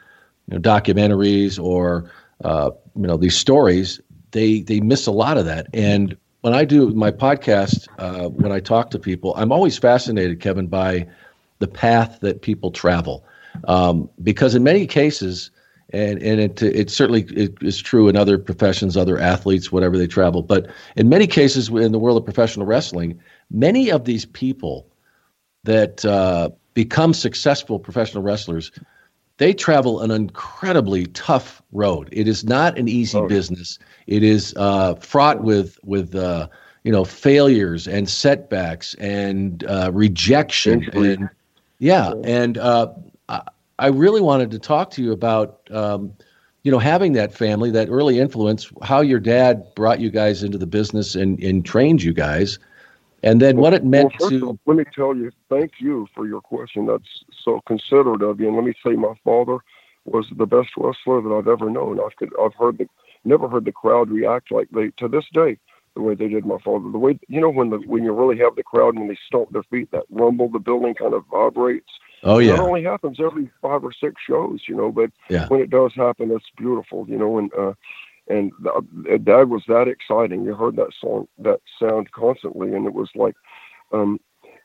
[0.47, 2.12] you know, documentaries or
[2.43, 6.65] uh, you know these stories, they they miss a lot of that and when I
[6.65, 11.07] do my podcast, uh, when I talk to people, I'm always fascinated, Kevin, by
[11.60, 13.24] the path that people travel,
[13.68, 15.52] um, because in many cases,
[15.92, 20.08] and and it it certainly it is true in other professions, other athletes, whatever they
[20.08, 23.20] travel, but in many cases in the world of professional wrestling,
[23.52, 24.88] many of these people
[25.63, 28.72] that uh, become successful professional wrestlers
[29.38, 32.10] they travel an incredibly tough road.
[32.12, 33.28] It is not an easy oh.
[33.28, 33.80] business.
[34.08, 36.48] It is uh, fraught with with uh,
[36.84, 41.30] you know failures and setbacks and uh, rejection and
[41.84, 42.13] yeah.
[42.24, 42.93] And uh,
[43.78, 46.13] I really wanted to talk to you about, um,
[46.63, 50.58] you know, having that family, that early influence, how your dad brought you guys into
[50.58, 52.60] the business and, and trained you guys,
[53.22, 54.48] and then well, what it meant well, to.
[54.48, 56.86] All, let me tell you, thank you for your question.
[56.86, 58.48] That's so considerate of you.
[58.48, 59.58] And let me say, my father
[60.06, 62.00] was the best wrestler that I've ever known.
[62.00, 62.88] I've, I've heard the,
[63.26, 65.58] never heard the crowd react like they to this day
[65.95, 66.91] the way they did my father.
[66.91, 69.51] The way you know when the when you really have the crowd when they stomp
[69.51, 71.91] their feet, that rumble, the building kind of vibrates.
[72.23, 72.53] Oh yeah.
[72.53, 75.47] that only happens every five or six shows, you know, but yeah.
[75.47, 77.38] when it does happen, it's beautiful, you know.
[77.38, 77.73] And uh,
[78.27, 78.82] and uh,
[79.19, 80.45] that was that exciting.
[80.45, 83.36] You heard that song, that sound constantly, and it was like,
[83.91, 84.19] um,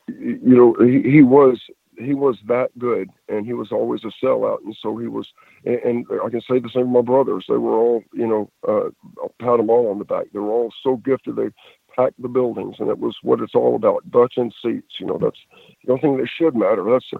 [0.07, 1.59] you know, he, he was
[1.99, 5.27] he was that good, and he was always a sellout, and so he was.
[5.65, 7.45] And, and I can say the same for my brothers.
[7.47, 8.89] They were all, you know, uh,
[9.21, 10.27] I'll pat them all on the back.
[10.31, 11.35] They were all so gifted.
[11.35, 11.49] They
[11.95, 14.09] packed the buildings, and it was what it's all about.
[14.09, 14.99] Butts and seats.
[14.99, 15.39] You know, that's
[15.83, 16.83] the only thing that should matter.
[16.89, 17.11] That's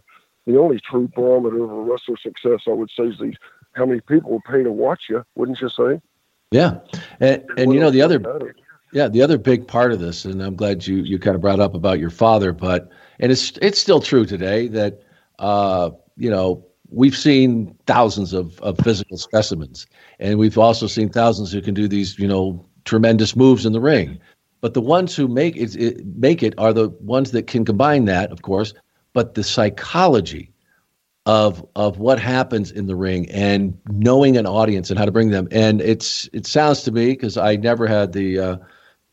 [0.46, 2.62] the only true barometer of a wrestler success.
[2.68, 3.36] I would say is these
[3.74, 5.24] how many people will pay to watch you.
[5.36, 6.02] Wouldn't you say?
[6.52, 6.80] Yeah,
[7.20, 8.56] and and you know the other.
[8.92, 11.60] Yeah, the other big part of this, and I'm glad you you kind of brought
[11.60, 12.89] up about your father, but
[13.20, 15.02] and it's it's still true today that
[15.40, 19.86] uh, you know we've seen thousands of, of physical specimens,
[20.20, 23.82] and we've also seen thousands who can do these you know tremendous moves in the
[23.82, 24.20] ring.
[24.62, 28.06] But the ones who make it, it make it are the ones that can combine
[28.06, 28.74] that, of course,
[29.14, 30.52] but the psychology
[31.26, 35.30] of of what happens in the ring and knowing an audience and how to bring
[35.30, 35.48] them.
[35.52, 38.58] And it's it sounds to me because I never had the uh,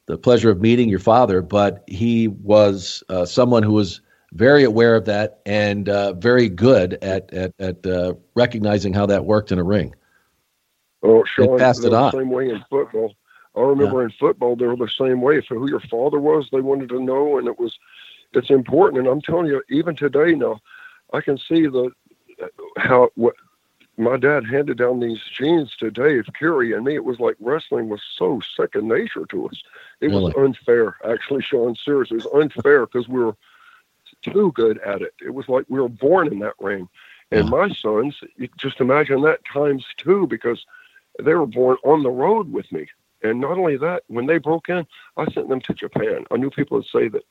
[0.07, 4.01] the pleasure of meeting your father, but he was uh, someone who was
[4.33, 9.25] very aware of that and uh, very good at at, at uh, recognizing how that
[9.25, 9.95] worked in a ring.
[11.03, 12.13] Oh, Sean, passed it on.
[12.13, 13.15] the same way in football.
[13.55, 14.07] I remember yeah.
[14.07, 15.41] in football they were the same way.
[15.41, 17.77] For who your father was, they wanted to know, and it was
[18.33, 19.01] it's important.
[19.01, 20.61] And I'm telling you, even today now,
[21.13, 21.91] I can see the
[22.77, 23.35] how what
[23.97, 26.95] my dad handed down these genes to Dave Kerry and me.
[26.95, 29.63] It was like wrestling was so second nature to us.
[30.01, 30.25] It really?
[30.25, 31.75] was unfair, actually, Sean.
[31.77, 33.37] Seriously, it was unfair because we were
[34.23, 35.15] too good at it.
[35.25, 36.89] It was like we were born in that ring.
[37.33, 40.65] And my sons, you just imagine that times two because
[41.21, 42.87] they were born on the road with me.
[43.23, 46.25] And not only that, when they broke in, I sent them to Japan.
[46.31, 47.25] I knew people would say that,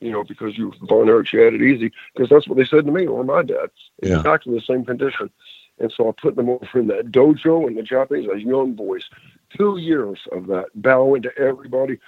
[0.00, 2.84] you know, because you Von Erich, you had it easy, because that's what they said
[2.84, 3.70] to me or my dad.
[4.02, 4.18] Yeah.
[4.18, 5.30] Exactly the same condition.
[5.78, 9.08] And so I put them over in that dojo and the Japanese as young boys.
[9.56, 11.98] Two years of that, bowing to everybody,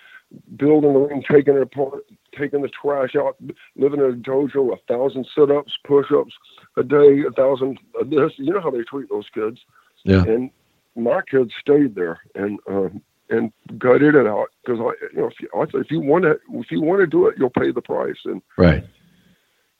[0.57, 2.05] building the ring, taking it apart,
[2.37, 3.37] taking the trash out,
[3.77, 6.33] living in a dojo, a thousand sit-ups, push-ups
[6.77, 8.33] a day, a thousand of this.
[8.37, 9.61] You know how they treat those kids.
[10.05, 10.23] Yeah.
[10.23, 10.51] And
[10.97, 15.41] my kids stayed there and um, and gutted it out because I, you know, if
[15.41, 17.83] you, I, if you want to, if you want to do it, you'll pay the
[17.83, 18.19] price.
[18.25, 18.85] And right.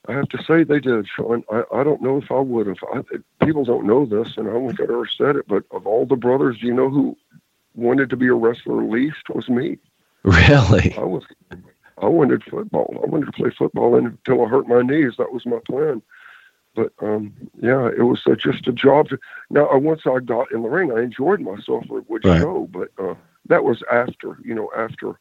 [0.07, 1.43] I have to say they did, Sean.
[1.51, 2.77] I, I don't know if I would have.
[2.93, 5.87] I, people don't know this, and I don't think I ever said it, but of
[5.87, 7.17] all the brothers, do you know who
[7.75, 9.77] wanted to be a wrestler least was me.
[10.23, 10.95] Really?
[10.97, 11.23] I was.
[12.01, 12.99] I wanted football.
[13.03, 15.13] I wanted to play football until I hurt my knees.
[15.19, 16.01] That was my plan.
[16.73, 19.09] But um, yeah, it was uh, just a job.
[19.09, 19.19] To,
[19.51, 21.83] now, uh, once I got in the ring, I enjoyed myself.
[21.91, 22.41] It would right.
[22.41, 23.13] show, but uh,
[23.49, 25.19] that was after, you know, after,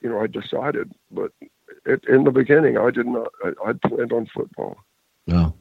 [0.00, 0.90] you know, I decided.
[1.10, 1.32] But
[1.84, 3.28] it, in the beginning, I did not.
[3.44, 4.76] I, I planned on football.
[5.26, 5.54] No.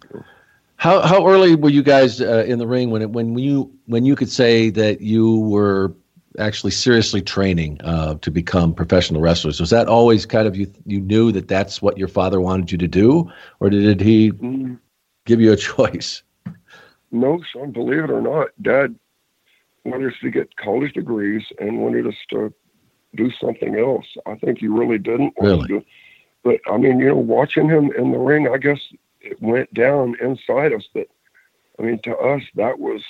[0.77, 4.06] How how early were you guys uh, in the ring when it, when you when
[4.06, 5.93] you could say that you were
[6.39, 9.60] actually seriously training uh, to become professional wrestlers?
[9.60, 12.77] Was that always kind of you you knew that that's what your father wanted you
[12.77, 14.77] to do, or did he mm.
[15.25, 16.21] give you a choice?
[17.12, 17.71] No, son.
[17.71, 18.95] Believe it or not, Dad
[19.84, 22.53] wanted us to get college degrees and wanted us to
[23.15, 24.06] do something else.
[24.25, 25.67] I think he really didn't want really?
[25.67, 25.86] to.
[26.47, 28.79] But I mean, you know, watching him in the ring, I guess
[29.19, 31.10] it went down inside us that
[31.77, 33.03] I mean, to us that was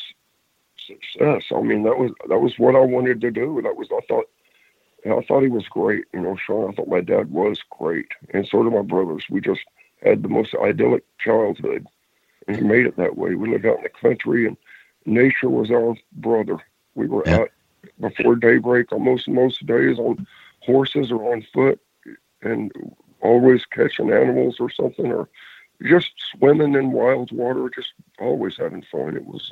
[0.87, 1.43] success.
[1.55, 3.61] I mean, that was that was what I wanted to do.
[3.61, 4.25] That was I thought
[5.05, 6.05] I thought he was great.
[6.15, 9.25] You know, Sean, I thought my dad was great, and so did my brothers.
[9.29, 9.61] We just
[10.01, 11.85] had the most idyllic childhood,
[12.47, 13.35] and he made it that way.
[13.35, 14.57] We lived out in the country, and
[15.05, 16.57] nature was our brother.
[16.95, 17.41] We were yeah.
[17.41, 17.51] out
[17.99, 20.25] before daybreak almost most days on
[20.61, 21.79] horses or on foot,
[22.41, 22.71] and
[23.21, 25.29] always catching animals or something, or
[25.83, 29.15] just swimming in wild water, just always having fun.
[29.15, 29.51] It was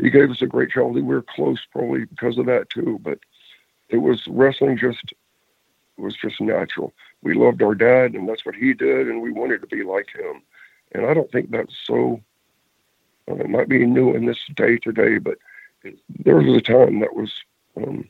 [0.00, 1.04] he gave us a great childhood.
[1.04, 3.18] We were close probably because of that too, but
[3.88, 5.12] it was wrestling just
[5.96, 6.94] was just natural.
[7.22, 10.08] We loved our dad and that's what he did and we wanted to be like
[10.14, 10.42] him.
[10.92, 12.22] And I don't think that's so
[13.26, 15.36] it might be new in this day to day, but
[16.24, 17.32] there was a time that was
[17.76, 18.08] um,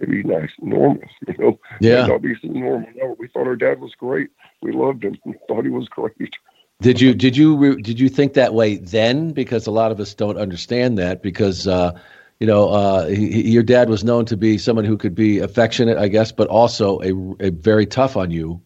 [0.00, 1.60] maybe nice, normal, you know.
[1.80, 2.06] Yeah.
[2.06, 2.88] Not be normal.
[2.94, 4.30] No, we thought our dad was great.
[4.62, 5.16] We loved him.
[5.24, 6.34] We thought he was great.
[6.80, 9.32] Did you did you did you think that way then?
[9.32, 11.22] Because a lot of us don't understand that.
[11.22, 11.98] Because uh,
[12.38, 15.96] you know, uh, he, your dad was known to be someone who could be affectionate,
[15.96, 18.60] I guess, but also a, a very tough on you.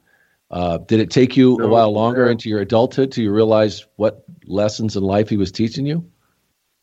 [0.51, 3.87] Uh, did it take you no, a while longer into your adulthood to you realize
[3.95, 6.05] what lessons in life he was teaching you?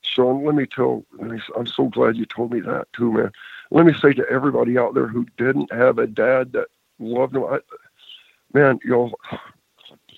[0.04, 1.04] Sean, let me tell.
[1.20, 3.32] I'm so glad you told me that too, man.
[3.72, 6.68] Let me say to everybody out there who didn't have a dad that
[7.00, 7.60] loved them, I,
[8.54, 9.18] man, y'all,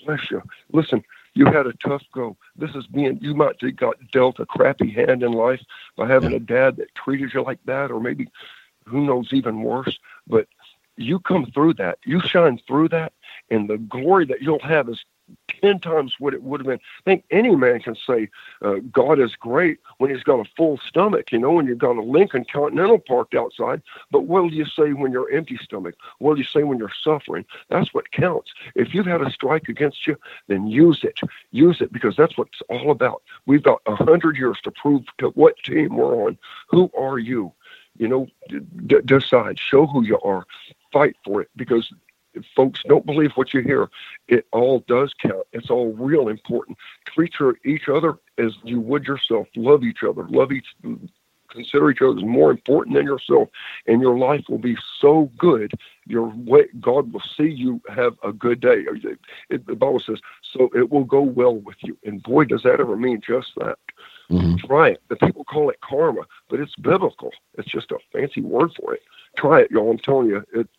[0.06, 0.42] bless you.
[0.72, 2.38] Listen, you had a tough go.
[2.56, 5.62] This is being, you might have got dealt a crappy hand in life
[5.96, 8.28] by having a dad that treated you like that, or maybe
[8.86, 9.98] who knows, even worse.
[10.28, 10.48] But
[10.98, 13.14] you come through that, you shine through that,
[13.50, 15.04] and the glory that you'll have is
[15.62, 16.80] 10 times what it would have been.
[16.80, 18.30] I think any man can say
[18.62, 21.98] uh, God is great when he's got a full stomach, you know, when you've got
[21.98, 23.82] a Lincoln Continental parked outside.
[24.12, 25.96] But what do you say when you're empty stomach?
[26.20, 27.46] What do you say when you're suffering?
[27.70, 28.52] That's what counts.
[28.76, 30.18] If you've had a strike against you,
[30.48, 31.20] then use it.
[31.52, 33.24] Use it because that's what it's all about.
[33.46, 36.38] We've got a hundred years to prove to what team we're on.
[36.70, 37.52] Who are you?
[37.98, 40.46] You know, d- decide, show who you are,
[40.94, 41.92] fight for it because
[42.56, 43.90] folks don't believe what you hear,
[44.28, 45.46] it all does count.
[45.54, 46.78] It's all real important.
[47.06, 49.48] Treat your, each other as you would yourself.
[49.56, 50.28] Love each other.
[50.30, 50.68] Love each.
[51.50, 53.50] Consider each other as more important than yourself,
[53.88, 55.72] and your life will be so good.
[56.06, 58.86] Your way, God will see you have a good day.
[59.50, 62.80] It, the Bible says, "So it will go well with you." And boy, does that
[62.80, 63.80] ever mean just that.
[64.30, 64.58] Mm-hmm.
[64.68, 65.02] Try it.
[65.08, 67.32] The people call it karma, but it's biblical.
[67.58, 69.02] It's just a fancy word for it.
[69.36, 69.90] Try it, y'all.
[69.90, 70.70] I'm telling you, it,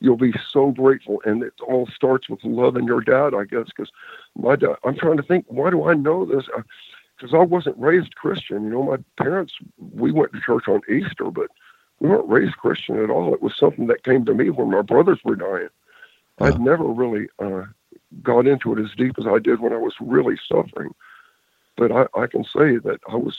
[0.00, 1.22] you'll be so grateful.
[1.24, 3.90] And it all starts with loving your dad, I guess, because
[4.36, 6.46] my dad, I'm trying to think, why do I know this?
[7.16, 8.64] Because I, I wasn't raised Christian.
[8.64, 11.48] You know, my parents, we went to church on Easter, but
[12.00, 13.32] we weren't raised Christian at all.
[13.34, 15.68] It was something that came to me when my brothers were dying.
[16.40, 17.62] I'd never really uh,
[18.22, 20.94] got into it as deep as I did when I was really suffering.
[21.76, 23.38] But I, I can say that I was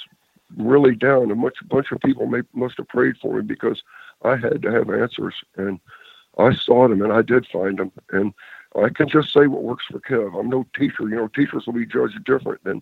[0.58, 3.84] really down, and much a bunch of people may, must have prayed for me because
[4.24, 5.36] I had to have answers.
[5.58, 5.80] And
[6.38, 7.91] I sought him and I did find him.
[8.11, 8.33] And
[8.75, 10.38] I can just say what works for Kev.
[10.38, 11.03] I'm no teacher.
[11.03, 12.81] You know, teachers will be judged different than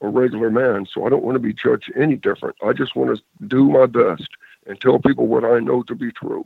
[0.00, 0.86] a regular man.
[0.86, 2.56] So I don't want to be judged any different.
[2.62, 4.28] I just want to do my best
[4.66, 6.44] and tell people what I know to be true.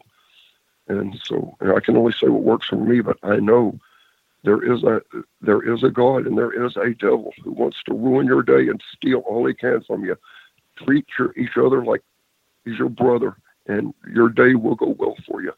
[0.88, 3.78] And so and I can only say what works for me, but I know
[4.44, 5.02] there is a
[5.40, 8.68] there is a God and there is a devil who wants to ruin your day
[8.68, 10.16] and steal all he can from you.
[10.76, 12.02] Treat your, each other like
[12.64, 13.36] he's your brother,
[13.66, 15.52] and your day will go well for you.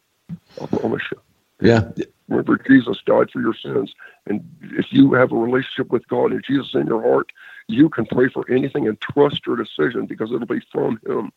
[0.61, 1.19] I promise you.
[1.61, 1.89] Yeah.
[2.27, 3.93] Remember, Jesus died for your sins.
[4.27, 7.31] And if you have a relationship with God and Jesus in your heart,
[7.67, 11.31] you can pray for anything and trust your decision because it'll be from Him.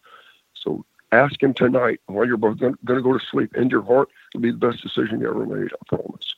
[0.55, 3.55] So ask Him tonight while you're both going to go to sleep.
[3.57, 5.73] In your heart, it'll be the best decision you ever made.
[5.73, 6.35] I promise.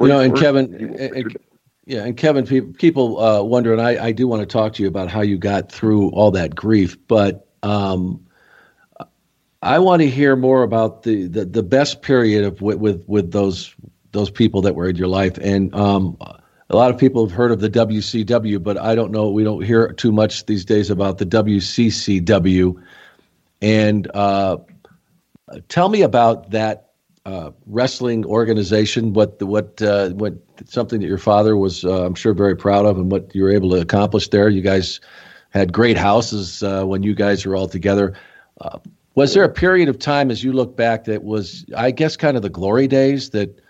[0.00, 1.36] you know, and Kevin, and,
[1.84, 4.88] yeah, and Kevin, people uh, wonder, and I, I do want to talk to you
[4.88, 8.24] about how you got through all that grief, but um,
[9.62, 13.32] I want to hear more about the, the, the best period of with, with, with
[13.32, 13.74] those
[14.12, 15.38] those people that were in your life.
[15.38, 19.30] And um, a lot of people have heard of the WCW, but I don't know.
[19.30, 22.82] We don't hear too much these days about the WCCW.
[23.62, 24.58] And uh,
[25.68, 26.90] tell me about that
[27.24, 29.14] uh, wrestling organization.
[29.14, 30.34] What the, what uh, what
[30.66, 33.50] something that your father was, uh, I'm sure, very proud of, and what you were
[33.50, 34.48] able to accomplish there.
[34.48, 35.00] You guys
[35.50, 38.14] had great houses uh, when you guys were all together.
[39.14, 42.36] Was there a period of time as you look back that was, I guess, kind
[42.36, 43.60] of the glory days that,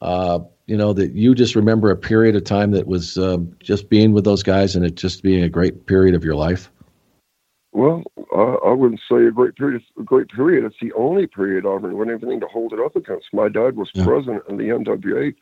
[0.00, 3.90] uh, you know, that you just remember a period of time that was um, just
[3.90, 6.70] being with those guys and it just being a great period of your life?
[7.72, 9.82] Well, uh, I wouldn't say a great period.
[9.98, 10.64] A great period.
[10.64, 13.26] It's the only period I've when anything to hold it up against.
[13.34, 14.04] My dad was yeah.
[14.04, 15.34] president of the NWA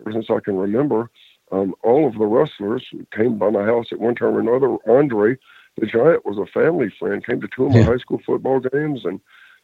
[0.00, 1.10] ever since I can remember.
[1.50, 4.76] Um, all of the wrestlers came by my house at one time or another.
[4.88, 5.36] Andre
[5.76, 7.24] the Giant was a family friend.
[7.24, 7.86] Came to two of my yeah.
[7.86, 9.20] high school football games, and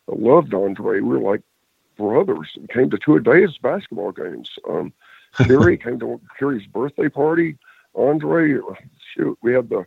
[0.08, 1.00] loved Andre.
[1.00, 1.42] We were like
[1.96, 2.56] brothers.
[2.70, 4.50] Came to two of Dave's basketball games.
[4.68, 4.92] Um,
[5.36, 7.58] Kerry came to Kerry's birthday party.
[7.94, 8.58] Andre,
[9.14, 9.86] shoot, we had the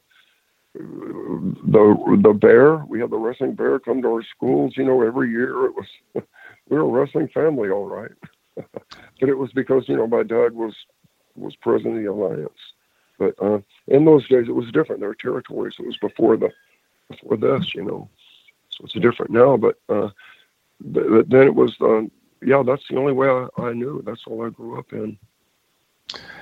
[0.73, 2.77] the the bear.
[2.77, 4.73] We had the wrestling bear come to our schools.
[4.77, 8.11] You know, every year it was we were a wrestling family, all right.
[8.55, 10.75] but it was because you know my dad was
[11.35, 12.59] was president of the alliance.
[13.19, 15.01] But uh, in those days, it was different.
[15.01, 15.75] There were territories.
[15.77, 16.49] It was before the
[17.09, 18.09] before this, you know.
[18.69, 19.57] So it's different now.
[19.57, 20.09] But uh,
[20.79, 22.03] but then it was, uh,
[22.41, 24.01] yeah, that's the only way I, I knew.
[24.05, 25.19] That's all I grew up in.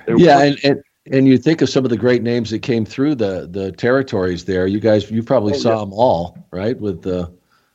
[0.06, 2.60] It yeah, was, and, and and you think of some of the great names that
[2.60, 4.66] came through the the territories there.
[4.66, 5.80] You guys, you probably oh, saw yeah.
[5.80, 6.78] them all, right?
[6.78, 7.32] With the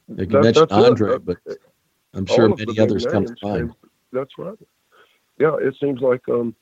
[0.08, 1.38] like you that, mentioned Andre, but
[2.14, 3.74] I'm sure many others come to mind.
[4.14, 4.58] That's right.
[5.40, 6.56] Yeah, it seems like um,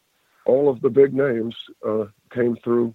[0.46, 1.56] all of the big names
[1.88, 2.94] uh, came through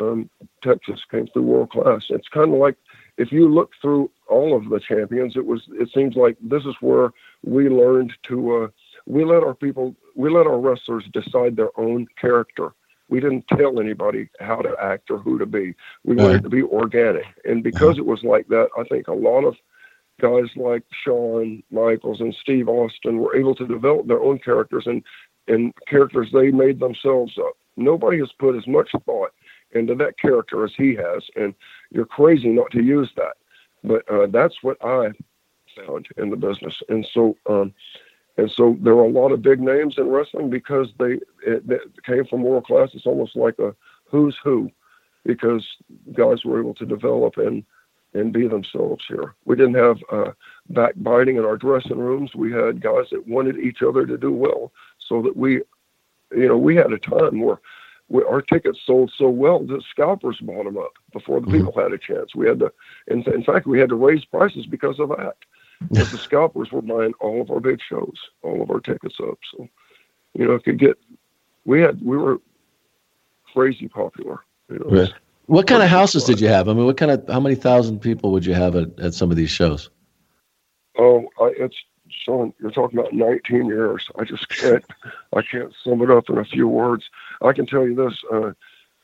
[0.00, 0.28] um,
[0.62, 2.04] Texas, came through world class.
[2.10, 2.76] It's kind of like
[3.18, 6.74] if you look through all of the champions, it was it seems like this is
[6.80, 7.12] where
[7.44, 8.68] we learned to uh,
[9.06, 12.72] we let our people we let our wrestlers decide their own character.
[13.08, 15.74] We didn't tell anybody how to act or who to be.
[16.04, 19.44] We wanted to be organic, and because it was like that, I think a lot
[19.44, 19.54] of
[20.20, 25.02] guys like Shawn Michaels and Steve Austin were able to develop their own characters and
[25.48, 27.56] and characters they made themselves up.
[27.76, 29.32] Nobody has put as much thought
[29.72, 31.54] into that character as he has, and
[31.90, 33.36] you're crazy not to use that.
[33.84, 35.12] But uh, that's what I
[35.76, 37.72] found in the business, and so um,
[38.38, 41.80] and so there are a lot of big names in wrestling because they it, it
[42.04, 42.90] came from world class.
[42.94, 43.74] It's almost like a
[44.04, 44.70] who's who,
[45.24, 45.66] because
[46.12, 47.64] guys were able to develop and
[48.14, 49.34] and be themselves here.
[49.44, 50.32] We didn't have uh,
[50.70, 52.34] backbiting in our dressing rooms.
[52.34, 55.62] We had guys that wanted each other to do well, so that we,
[56.32, 57.60] you know, we had a time where
[58.08, 61.66] we, our tickets sold so well that scalpers bought them up before the mm-hmm.
[61.66, 62.34] people had a chance.
[62.34, 62.72] We had to,
[63.08, 65.36] in, in fact, we had to raise prices because of that.
[65.90, 69.38] But the scalpers were buying all of our big shows, all of our tickets up.
[69.52, 69.68] So,
[70.34, 70.98] you know, it could get.
[71.64, 72.40] We had we were
[73.52, 74.40] crazy popular.
[74.70, 75.12] You know, right.
[75.46, 76.68] What kind of houses did you have?
[76.68, 79.30] I mean, what kind of how many thousand people would you have at, at some
[79.30, 79.90] of these shows?
[80.98, 81.76] Oh, I, it's
[82.16, 82.52] Sean.
[82.60, 84.08] You're talking about 19 years.
[84.18, 84.84] I just can't.
[85.34, 87.10] I can't sum it up in a few words.
[87.42, 88.52] I can tell you this: uh,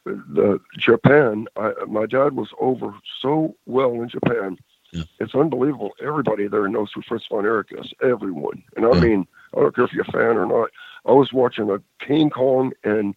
[0.04, 1.46] the Japan.
[1.56, 4.58] I, my dad was over so well in Japan.
[4.92, 5.04] Yeah.
[5.20, 5.92] It's unbelievable.
[6.02, 7.92] Everybody there knows who Fritz von Erich is.
[8.02, 9.00] Everyone, and I yeah.
[9.00, 10.70] mean, I don't care if you're a fan or not.
[11.06, 13.14] I was watching a King Kong and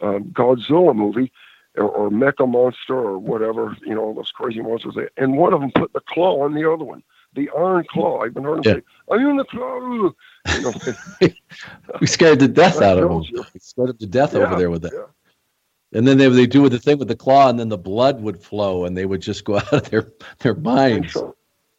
[0.00, 1.32] um, Godzilla movie
[1.76, 4.96] or, or Mecha Monster or whatever, you know, all those crazy monsters.
[5.16, 7.02] And one of them put the claw on the other one,
[7.34, 8.22] the iron claw.
[8.22, 8.72] I've been heard him yeah.
[8.74, 10.14] say, "I'm in the claw." You
[10.62, 11.28] know,
[12.00, 13.44] we scared the death out of him.
[13.52, 14.92] We scared him to death yeah, over there with that.
[14.92, 15.98] Yeah.
[15.98, 18.20] And then they they do with the thing with the claw, and then the blood
[18.20, 21.16] would flow, and they would just go out of their their minds.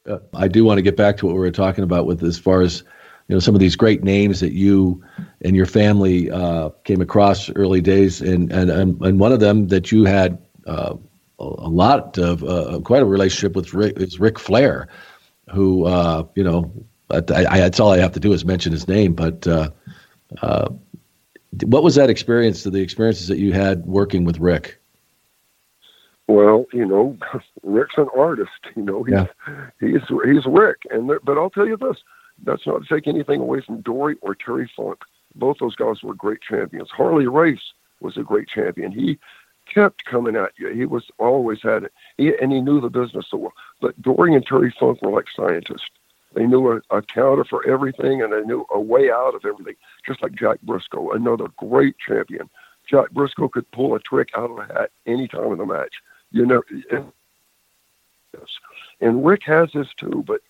[0.08, 2.38] Uh, I do want to get back to what we were talking about with as
[2.38, 2.84] far as
[3.28, 5.04] you know some of these great names that you
[5.42, 9.92] and your family uh, came across early days, and and and one of them that
[9.92, 10.96] you had uh,
[11.40, 14.88] a lot of uh, quite a relationship with Ric, is Ric Flair,
[15.52, 16.72] who uh, you know
[17.10, 19.14] I, I, that's all I have to do is mention his name.
[19.14, 19.70] But uh,
[20.42, 20.70] uh,
[21.64, 22.64] what was that experience?
[22.64, 24.80] The experiences that you had working with Ric.
[26.28, 27.18] Well, you know,
[27.64, 28.50] Ric's an artist.
[28.76, 29.28] You know, he's yeah.
[29.80, 31.98] he's he's Ric, and there, but I'll tell you this:
[32.44, 35.00] that's not to take anything away from Dory or Terry Funk.
[35.36, 36.90] Both those guys were great champions.
[36.92, 38.92] Harley Race was a great champion.
[38.92, 39.20] He
[39.72, 40.70] kept coming at you.
[40.70, 43.54] He was always had it, he, and he knew the business so well.
[43.82, 45.90] But Dory and Terry Funk were like scientists.
[46.34, 49.76] They knew a, a counter for everything, and they knew a way out of everything.
[50.06, 52.50] Just like Jack Briscoe, another great champion.
[52.90, 55.94] Jack Briscoe could pull a trick out of a hat any time in the match.
[56.32, 56.62] You know,
[56.92, 57.12] and,
[58.34, 58.48] yes.
[59.00, 60.42] and Ric has this too, but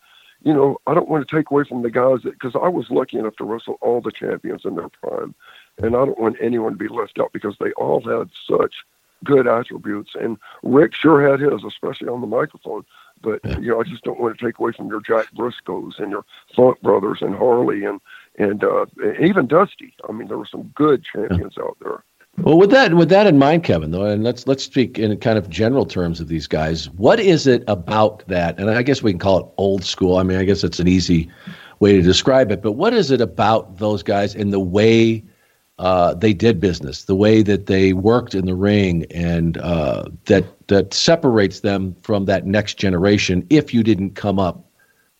[0.43, 2.86] you know, I don't want to take away from the guys that because I was
[2.89, 5.34] lucky enough to wrestle all the champions in their prime,
[5.78, 8.74] and I don't want anyone to be left out because they all had such
[9.26, 10.11] good attributes.
[10.19, 12.86] And Ric sure had his, especially on the microphone.
[13.21, 13.59] But yeah.
[13.59, 16.26] you know, I just don't want to take away from your Jack Briscoes and your
[16.55, 17.99] Funk Brothers and Harley and
[18.38, 18.86] and uh,
[19.19, 19.93] even Dusty.
[20.07, 21.63] I mean, there were some good champions yeah.
[21.63, 22.03] out there.
[22.38, 25.38] Well, with that with that in mind, Kevin, though, and let's let's speak in kind
[25.38, 26.89] of general terms of these guys.
[26.91, 28.59] What is it about that?
[28.59, 30.17] And I guess we can call it old school.
[30.17, 31.30] I mean, I guess it's an easy
[31.80, 32.61] way to describe it.
[32.61, 35.23] But what is it about those guys and the way
[35.78, 40.45] uh, they did business, the way that they worked in the ring, and uh, that
[40.67, 43.45] that separates them from that next generation?
[43.49, 44.65] If you didn't come up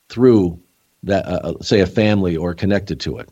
[0.10, 0.60] through
[1.03, 3.30] that, uh, uh say, a family or connected to it.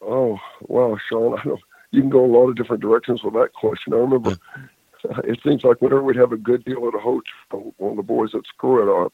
[0.00, 0.38] Oh
[0.68, 3.94] well, Sean, I don't you can go a lot of different directions with that question.
[3.94, 4.36] I remember
[5.24, 8.02] it seems like whenever we'd have a good deal at a hotel, one of the
[8.02, 9.12] boys would screw it up.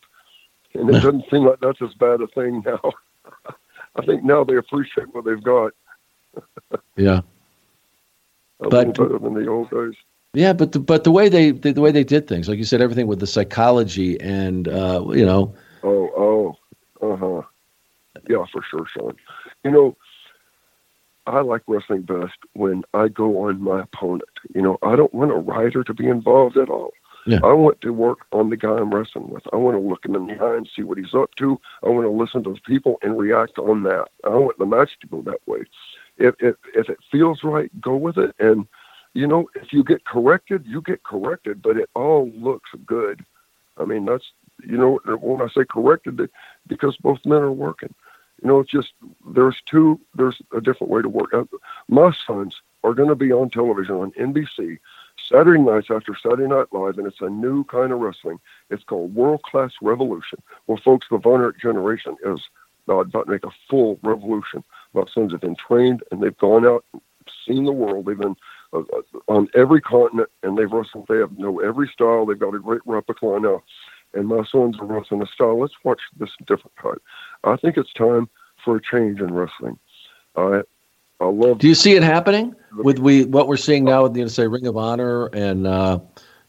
[0.75, 2.81] And it doesn't seem like that's as bad a thing now.
[3.97, 5.73] I think now they appreciate what they've got.
[6.97, 7.21] Yeah.
[8.61, 9.95] a but, little better than the old days.
[10.35, 12.65] Yeah, but the, but the way they the, the way they did things, like you
[12.65, 15.55] said, everything with the psychology and uh, you know.
[15.85, 16.57] Oh,
[17.01, 17.43] oh, uh huh.
[18.29, 19.17] Yeah, for sure, Sean.
[19.65, 19.97] You know,
[21.27, 24.29] I like wrestling best when I go on my opponent.
[24.55, 26.93] You know, I don't want a writer to be involved at all.
[27.27, 27.41] Yeah.
[27.43, 29.45] I want to work on the guy I'm wrestling with.
[29.53, 31.59] I want to look him in the eye and see what he's up to.
[31.83, 34.09] I want to listen to the people and react on that.
[34.25, 35.61] I want the match to go that way.
[36.19, 38.35] If if if it feels right, go with it.
[38.39, 38.67] And
[39.15, 41.63] you know, if you get corrected, you get corrected.
[41.63, 43.25] But it all looks good.
[43.77, 46.29] I mean, that's you know when I say corrected,
[46.67, 47.95] because both men are working.
[48.43, 48.93] You know, it's just
[49.35, 50.01] there's two.
[50.15, 51.33] There's a different way to work.
[51.33, 51.45] Uh,
[51.89, 54.79] my sons are going to be on television on NBC
[55.31, 58.39] Saturday nights after Saturday Night Live, and it's a new kind of wrestling.
[58.71, 60.43] It's called World Class Revolution.
[60.67, 62.41] Well, folks, the Von Erich generation is
[62.87, 64.63] about to make a full revolution.
[64.95, 67.03] My sons have been trained, and they've gone out, and
[67.47, 68.07] seen the world.
[68.07, 68.37] They've been
[68.73, 71.07] uh, uh, on every continent, and they've wrestled.
[71.09, 72.27] They have know every style.
[72.27, 73.63] They've got a great repertoire now,
[74.13, 75.61] and my sons are wrestling a style.
[75.61, 77.03] Let's watch this different type.
[77.45, 78.29] I think it's time
[78.65, 79.79] for a change in wrestling.
[80.37, 80.63] I
[81.21, 81.59] I love.
[81.59, 84.67] Do you see it happening with we what we're seeing now with the say Ring
[84.67, 85.99] of Honor and uh,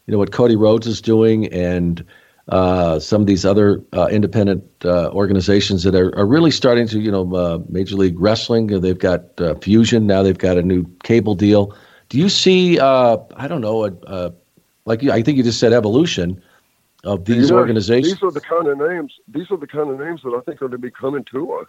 [0.06, 2.04] you know what Cody Rhodes is doing and
[2.48, 7.00] uh, some of these other uh, independent uh, organizations that are, are really starting to
[7.00, 10.84] you know uh, Major League Wrestling they've got uh, Fusion now they've got a new
[11.02, 11.76] cable deal.
[12.08, 14.32] Do you see I don't know a,
[14.84, 16.40] like you, I think you just said evolution
[17.02, 18.14] of these organizations?
[18.14, 19.14] These are the kind of names.
[19.26, 21.52] These are the kind of names that I think are going to be coming to
[21.54, 21.68] us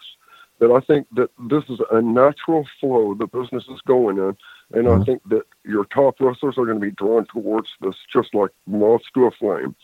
[0.60, 4.38] that I think that this is a natural flow the business is going in,
[4.74, 5.02] and mm-hmm.
[5.02, 8.52] I think that your top wrestlers are going to be drawn towards this, just like
[8.66, 9.76] moths to a flame.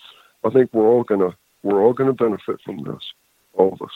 [0.46, 3.14] I think we're all gonna we're all gonna benefit from this,
[3.54, 3.92] all of us.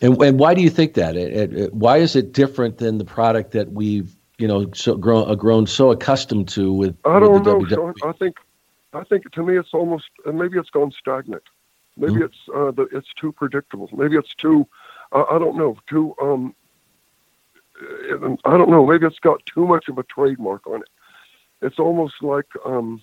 [0.00, 1.16] And, and why do you think that?
[1.16, 5.30] It, it, why is it different than the product that we've you know so grown
[5.30, 6.96] uh, grown so accustomed to with?
[7.04, 7.94] I don't with know.
[8.04, 8.36] I think
[8.92, 11.42] I think to me it's almost maybe it's gone stagnant.
[11.96, 12.22] Maybe mm-hmm.
[12.24, 13.88] it's uh, the, it's too predictable.
[13.92, 14.68] Maybe it's too
[15.12, 16.54] I, I don't know, too, um,
[18.44, 20.88] I don't know, maybe it's got too much of a trademark on it.
[21.62, 23.02] It's almost like, um,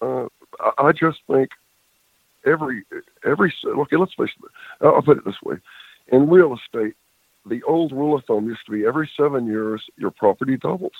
[0.00, 0.26] uh,
[0.78, 1.50] I, just think
[2.44, 2.84] every,
[3.24, 4.50] every, okay, let's face it,
[4.84, 5.56] I'll put it this way.
[6.08, 6.94] In real estate,
[7.46, 10.92] the old rule of thumb used to be every seven years your property doubles,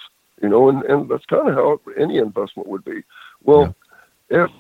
[0.43, 3.03] you know, and, and that's kind of how any investment would be.
[3.43, 3.75] Well,
[4.31, 4.45] yeah.
[4.45, 4.51] if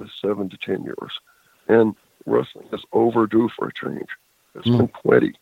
[0.00, 1.20] is seven to ten years,
[1.68, 1.94] and
[2.26, 4.08] wrestling is overdue for a change.
[4.54, 4.78] It's mm.
[4.78, 5.34] been 20.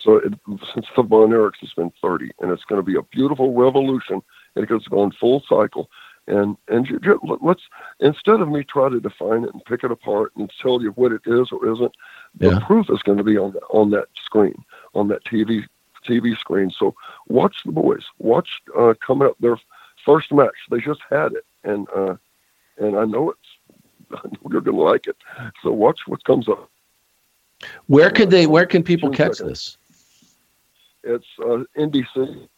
[0.00, 0.34] So it,
[0.72, 4.22] since the Von Erichs, it's been 30, and it's going to be a beautiful revolution.
[4.54, 5.90] And it's going full cycle.
[6.26, 7.62] And and you, you, let's
[8.00, 11.12] instead of me try to define it and pick it apart and tell you what
[11.12, 11.94] it is or isn't,
[12.34, 12.60] the yeah.
[12.66, 14.64] proof is going to be on the, on that screen,
[14.94, 15.66] on that TV
[16.06, 16.70] TV screen.
[16.70, 16.94] So
[17.28, 18.04] watch the boys.
[18.18, 19.58] Watch uh, coming up their
[20.04, 20.54] first match.
[20.70, 22.16] They just had it, and uh,
[22.78, 25.16] and I know it's you're going to like it.
[25.62, 26.70] So watch what comes up.
[27.86, 28.46] Where can they?
[28.46, 29.76] Where can people catch this?
[31.02, 32.48] It's uh, NBC.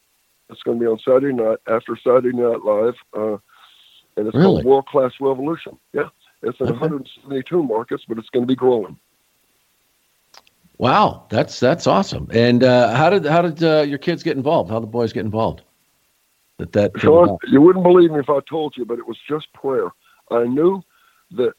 [0.49, 3.37] It's going to be on Saturday night after Saturday Night Live, uh,
[4.17, 4.61] and it's really?
[4.61, 5.77] called World Class Revolution.
[5.93, 6.09] Yeah,
[6.41, 6.79] it's in okay.
[6.79, 8.99] 172 markets, but it's going to be growing.
[10.77, 12.27] Wow, that's that's awesome.
[12.31, 14.69] And uh, how did how did uh, your kids get involved?
[14.69, 15.63] How did the boys get involved?
[16.57, 19.51] That that Sean, you wouldn't believe me if I told you, but it was just
[19.53, 19.89] prayer.
[20.29, 20.81] I knew
[21.31, 21.53] that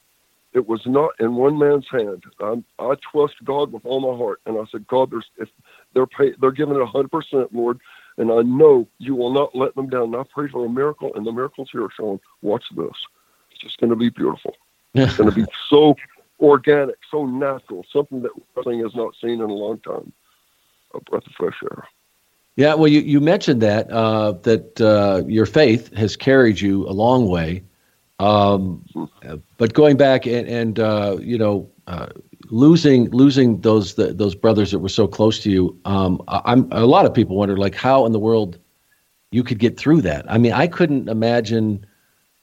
[0.52, 2.24] it was not in one man's hand.
[2.40, 5.48] I, I trust God with all my heart, and I said, God, there's if
[5.94, 7.80] they're pay, they're giving it hundred percent, Lord,
[8.18, 10.14] and I know you will not let them down.
[10.14, 12.20] And I pray for a miracle, and the miracle's here, Sean.
[12.42, 12.92] Watch this.
[13.50, 14.54] It's just going to be beautiful.
[14.94, 15.96] It's going to be so
[16.40, 20.12] organic, so natural, something that wrestling has not seen in a long time.
[20.94, 21.84] A breath of fresh air.
[22.56, 26.90] Yeah, well, you, you mentioned that uh, that uh, your faith has carried you a
[26.90, 27.62] long way.
[28.18, 28.84] Um,
[29.58, 32.08] but going back and, and uh, you know, uh,
[32.50, 36.86] losing losing those the, those brothers that were so close to you, um, I'm a
[36.86, 38.58] lot of people wonder like how in the world
[39.30, 40.30] you could get through that.
[40.30, 41.84] I mean, I couldn't imagine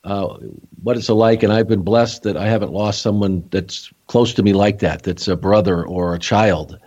[0.03, 0.37] uh,
[0.83, 4.43] what it's like, and I've been blessed that I haven't lost someone that's close to
[4.43, 5.03] me like that.
[5.03, 6.77] That's a brother or a child.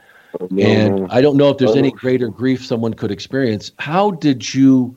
[0.58, 3.72] And I don't know if there's any greater grief someone could experience.
[3.78, 4.96] How did you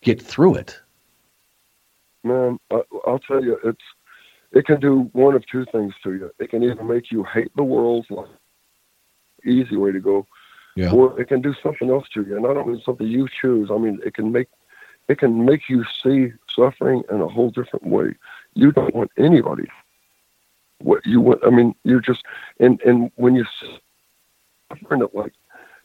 [0.00, 0.80] get through it?
[2.24, 3.82] man, I, I'll tell you, it's
[4.52, 6.30] it can do one of two things to you.
[6.38, 8.28] It can either make you hate the world, like
[9.44, 10.26] easy way to go,
[10.76, 10.90] yeah.
[10.90, 12.36] or it can do something else to you.
[12.36, 13.70] And I don't mean something you choose.
[13.70, 14.48] I mean it can make
[15.08, 18.14] it can make you see suffering in a whole different way.
[18.54, 19.68] You don't want anybody.
[20.80, 21.40] What you want?
[21.44, 22.24] I mean, you're just
[22.60, 23.44] and and when you
[24.70, 25.32] suffering it like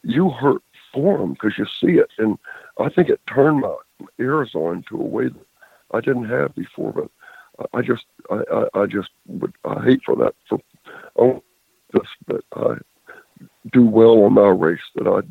[0.03, 0.61] you hurt
[0.93, 2.37] for them because you see it, and
[2.79, 3.75] I think it turned my
[4.19, 5.47] ears on to a way that
[5.91, 6.91] I didn't have before.
[6.91, 7.09] But
[7.73, 10.59] I just, I, I, I just would, I hate for that for
[11.17, 11.43] oh,
[11.91, 12.75] this that I
[13.71, 14.81] do well on my race.
[14.95, 15.21] That I,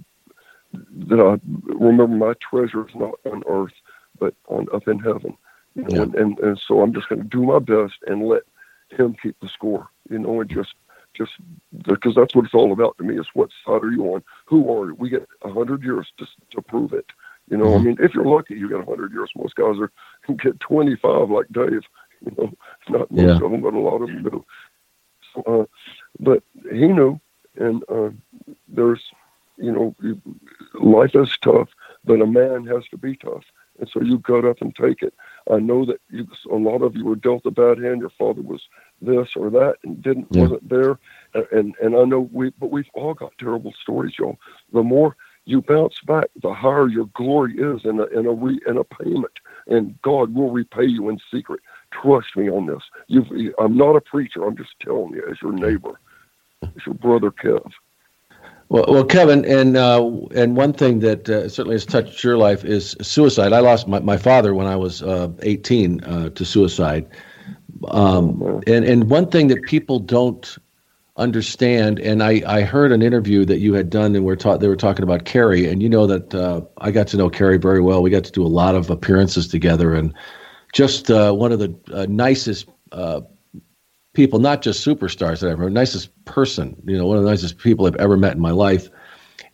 [1.06, 1.40] that I
[1.74, 3.74] remember my treasure is not on earth,
[4.18, 5.36] but on up in heaven.
[5.74, 6.02] You know, yeah.
[6.02, 8.42] and, and and so I'm just going to do my best and let
[8.90, 9.88] him keep the score.
[10.08, 10.74] You know, and just
[11.14, 11.32] just
[11.84, 14.22] because that's what it's all about to me is what side are you on?
[14.46, 14.94] Who are you?
[14.94, 17.06] We get a hundred years to to prove it.
[17.50, 17.80] You know, mm-hmm.
[17.80, 19.30] I mean, if you're lucky, you get 100 years.
[19.36, 19.90] Most guys are
[20.36, 21.82] get 25 like Dave.
[22.26, 22.52] You know,
[22.88, 23.34] not most yeah.
[23.34, 24.44] of them, but a lot of them do.
[25.34, 25.64] So, uh,
[26.20, 27.20] but he knew,
[27.56, 28.10] and uh,
[28.68, 29.02] there's,
[29.56, 29.94] you know,
[30.74, 31.68] life is tough,
[32.04, 33.44] but a man has to be tough,
[33.78, 35.14] and so you got up and take it.
[35.50, 38.00] I know that you, a lot of you were dealt a bad hand.
[38.00, 38.62] Your father was
[39.00, 40.42] this or that and didn't yeah.
[40.42, 40.98] wasn't there,
[41.50, 44.38] and and I know we, but we've all got terrible stories, y'all.
[44.72, 48.60] The more you bounce back, the higher your glory is in a in a re,
[48.66, 49.32] in a payment,
[49.66, 51.60] and God will repay you in secret.
[52.00, 52.82] Trust me on this.
[53.06, 54.44] You've, I'm not a preacher.
[54.44, 55.98] I'm just telling you, as your neighbor,
[56.62, 57.70] as your brother Kev.
[58.68, 60.02] Well, well, Kevin, and uh,
[60.34, 63.52] and one thing that uh, certainly has touched your life is suicide.
[63.52, 67.06] I lost my, my father when I was uh, 18 uh, to suicide,
[67.88, 70.56] um, and and one thing that people don't
[71.16, 74.68] understand, and I, I heard an interview that you had done, and we're ta- they
[74.68, 77.80] were talking about Kerry, and you know that uh, I got to know Kerry very
[77.80, 78.02] well.
[78.02, 80.14] We got to do a lot of appearances together, and
[80.72, 83.20] just uh, one of the uh, nicest uh,
[84.14, 87.58] people, not just superstars that I've ever, nicest person, you know, one of the nicest
[87.58, 88.90] people I've ever met in my life.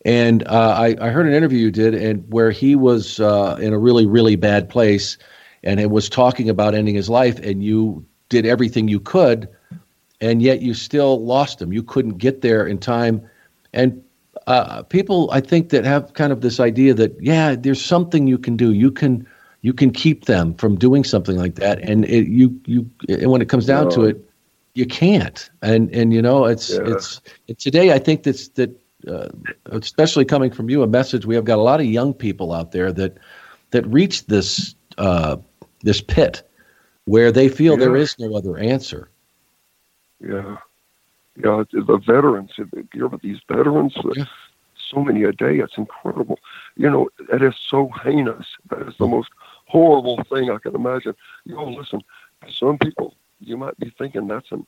[0.05, 3.73] And uh, I, I heard an interview you did, and where he was uh, in
[3.73, 5.17] a really, really bad place,
[5.63, 9.49] and it was talking about ending his life, and you did everything you could
[10.21, 11.71] and yet you still lost them.
[11.71, 13.27] You couldn't get there in time.
[13.73, 14.03] And
[14.47, 18.37] uh, people, I think, that have kind of this idea that yeah, there's something you
[18.37, 18.73] can do.
[18.73, 19.27] You can
[19.61, 21.79] you can keep them from doing something like that.
[21.79, 23.91] And it, you you and when it comes down no.
[23.91, 24.29] to it,
[24.73, 25.49] you can't.
[25.61, 26.81] And and you know it's yeah.
[26.85, 27.21] it's,
[27.57, 27.93] today.
[27.93, 28.77] I think that's that.
[29.07, 29.29] Uh,
[29.67, 32.73] especially coming from you, a message we have got a lot of young people out
[32.73, 33.17] there that
[33.71, 35.37] that reach this uh,
[35.83, 36.43] this pit
[37.05, 37.85] where they feel yeah.
[37.85, 39.09] there is no other answer
[40.19, 40.57] yeah,
[41.41, 41.63] yeah.
[41.71, 42.51] The veterans,
[42.93, 43.95] you about these veterans?
[44.15, 44.25] Yeah.
[44.91, 45.59] So many a day.
[45.59, 46.39] It's incredible.
[46.75, 48.45] You know, it is so heinous.
[48.69, 49.29] That is the most
[49.69, 51.15] horrible thing I can imagine.
[51.45, 52.01] You know, listen.
[52.49, 54.65] Some people you might be thinking that's an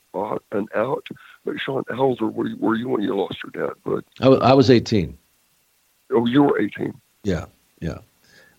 [0.52, 1.06] an out,
[1.44, 3.76] but Sean, how old were you, were you when you lost your dad?
[3.84, 5.18] But I, was eighteen.
[6.10, 6.94] Oh, you were eighteen.
[7.24, 7.46] Yeah,
[7.80, 7.98] yeah.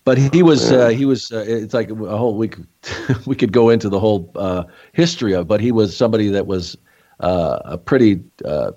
[0.06, 2.68] But he was uh, he was uh, it's like a whole we could,
[3.26, 6.78] we could go into the whole uh, history of, but he was somebody that was
[7.22, 8.72] uh, a pretty uh,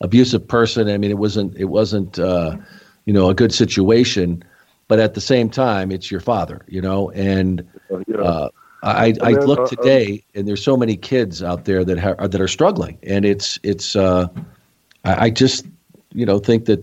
[0.00, 0.88] abusive person.
[0.88, 2.56] I mean, it wasn't it wasn't uh,
[3.04, 4.42] you know a good situation,
[4.88, 7.10] but at the same time, it's your father, you know.
[7.10, 7.66] And
[8.18, 8.48] uh,
[8.82, 12.40] I I look uh, today, and there's so many kids out there that ha- that
[12.40, 14.28] are struggling, and it's it's uh,
[15.04, 15.66] I, I just
[16.12, 16.82] you know think that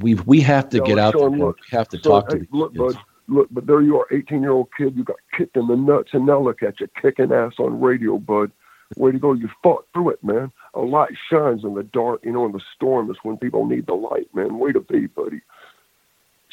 [0.00, 1.30] we we have to get out there.
[1.30, 2.98] Look, we have to talk hey, to look, bud,
[3.28, 4.96] look, but there you are, 18 year old kid.
[4.96, 8.18] You got kicked in the nuts, and now look at you kicking ass on radio,
[8.18, 8.50] bud.
[8.96, 9.32] Way to go.
[9.32, 10.52] You fought through it, man.
[10.74, 12.20] A light shines in the dark.
[12.24, 14.58] You know, in the storm is when people need the light, man.
[14.58, 15.40] Way to be, buddy.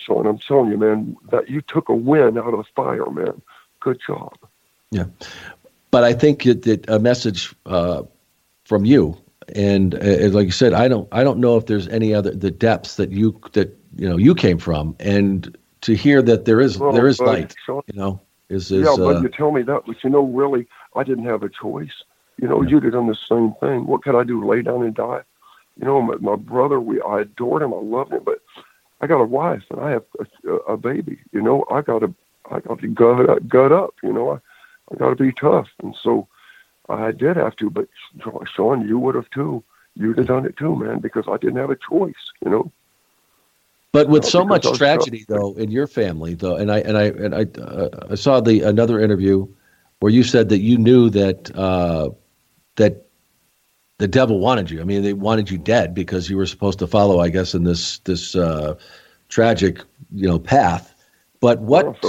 [0.01, 3.41] Sean, I'm telling you, man, that you took a win out of the fire, man.
[3.79, 4.37] Good job.
[4.91, 5.05] Yeah.
[5.91, 8.03] But I think that a message uh,
[8.65, 9.17] from you,
[9.53, 12.51] and uh, like you said, I don't, I don't know if there's any other the
[12.51, 16.77] depths that you that you know you came from, and to hear that there is
[16.77, 18.95] well, there is light, Sean, you know, is, is yeah.
[18.97, 22.03] But uh, you tell me that, but you know, really, I didn't have a choice.
[22.41, 23.85] You know, you'd have done the same thing.
[23.85, 24.47] What could I do?
[24.47, 25.21] Lay down and die?
[25.79, 28.39] You know, my, my brother, we I adored him, I loved him, but
[29.01, 30.03] I got a wife and I have
[30.45, 31.19] a, a baby.
[31.31, 32.13] You know, I got to
[32.49, 33.95] I got to gut up, gut up.
[34.03, 34.39] You know, I
[34.91, 36.27] I got to be tough, and so
[36.87, 37.69] I did have to.
[37.69, 37.87] But
[38.53, 39.63] Sean, you would have too.
[39.95, 42.31] You'd have done it too, man, because I didn't have a choice.
[42.43, 42.71] You know.
[43.91, 47.35] But with so much tragedy, though, in your family, though, and I and I and
[47.35, 49.47] I, uh, I saw the another interview
[49.99, 52.09] where you said that you knew that uh,
[52.77, 53.05] that
[54.01, 54.81] the devil wanted you.
[54.81, 57.65] I mean, they wanted you dead because you were supposed to follow, I guess, in
[57.65, 58.75] this this uh,
[59.29, 59.79] tragic,
[60.11, 60.95] you know, path.
[61.39, 62.03] But what?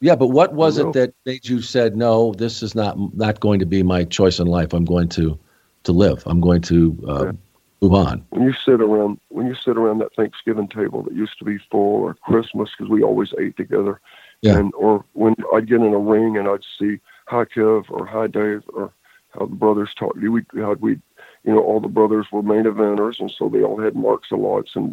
[0.00, 2.34] Yeah, but what was it that made you said no?
[2.34, 4.72] This is not not going to be my choice in life.
[4.72, 5.36] I'm going to
[5.82, 6.22] to live.
[6.24, 7.32] I'm going to uh, yeah.
[7.80, 8.24] move on.
[8.30, 11.58] When you sit around when you sit around that Thanksgiving table that used to be
[11.68, 14.00] full, or Christmas because we always ate together,
[14.42, 14.56] yeah.
[14.56, 18.28] and or when I'd get in a ring and I'd see Hi Kev or Hi
[18.28, 18.92] Dave or
[19.30, 20.18] how the brothers talked.
[20.18, 21.00] We how we,
[21.48, 24.38] you know, all the brothers were main eventers, and so they all had marks of
[24.38, 24.92] lots, and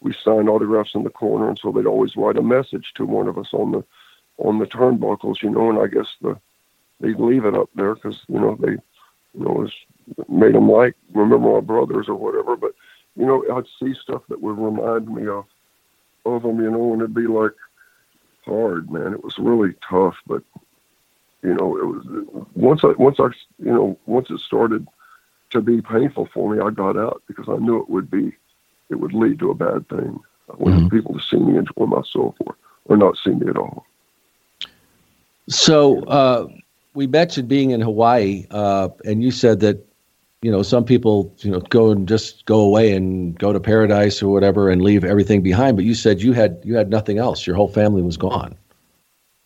[0.00, 3.28] we signed autographs in the corner, and so they'd always write a message to one
[3.28, 3.84] of us on the
[4.38, 6.40] on the turnbuckles, you know, and I guess the
[7.00, 9.74] they'd leave it up there because you know they, you know, was
[10.26, 12.56] made them like remember our brothers or whatever.
[12.56, 12.72] But
[13.14, 15.44] you know, I'd see stuff that would remind me of
[16.24, 17.52] of them, you know, and it'd be like
[18.46, 19.12] hard, man.
[19.12, 20.42] It was really tough, but
[21.42, 22.06] you know, it was
[22.54, 23.26] once I once I
[23.58, 24.86] you know once it started
[25.50, 28.32] to be painful for me, I got out because I knew it would be
[28.88, 30.18] it would lead to a bad thing.
[30.50, 30.96] I wanted mm-hmm.
[30.96, 33.86] people to see me enjoy myself or or not see me at all.
[35.48, 36.48] So uh,
[36.94, 39.86] we mentioned being in Hawaii, uh, and you said that
[40.42, 44.22] you know, some people, you know, go and just go away and go to paradise
[44.22, 45.76] or whatever and leave everything behind.
[45.76, 47.46] But you said you had you had nothing else.
[47.46, 48.56] Your whole family was gone,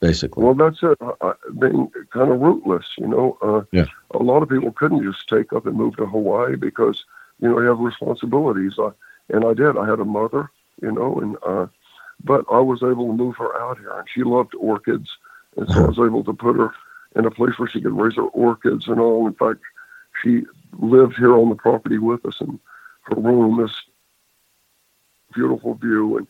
[0.01, 0.45] basically.
[0.45, 0.99] Well, that's it.
[1.21, 3.39] I, being kind of rootless, you know.
[3.43, 3.87] Uh, yeah.
[4.13, 7.05] A lot of people couldn't just take up and move to Hawaii because
[7.41, 8.75] you know you have responsibilities.
[8.79, 8.91] I,
[9.29, 9.77] and I did.
[9.77, 10.51] I had a mother,
[10.83, 11.67] you know, and uh,
[12.23, 15.17] but I was able to move her out here, and she loved orchids,
[15.57, 16.73] and so I was able to put her
[17.17, 19.27] in a place where she could raise her orchids and all.
[19.27, 19.61] In fact,
[20.23, 20.43] she
[20.79, 22.59] lived here on the property with us, and
[23.03, 23.75] her room is
[25.35, 26.19] beautiful view.
[26.19, 26.27] And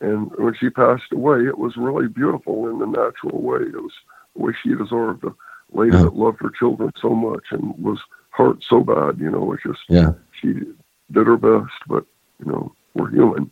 [0.00, 3.60] and when she passed away, it was really beautiful in the natural way.
[3.62, 3.94] It was
[4.38, 5.24] the way she deserved.
[5.24, 5.34] A
[5.72, 6.04] lady Yeah.
[6.04, 7.98] that loved her children so much and was
[8.30, 9.18] hurt so bad.
[9.18, 10.12] You know, it's just Yeah.
[10.40, 10.52] she
[11.12, 12.04] did her best, but
[12.38, 13.50] you know, we're human.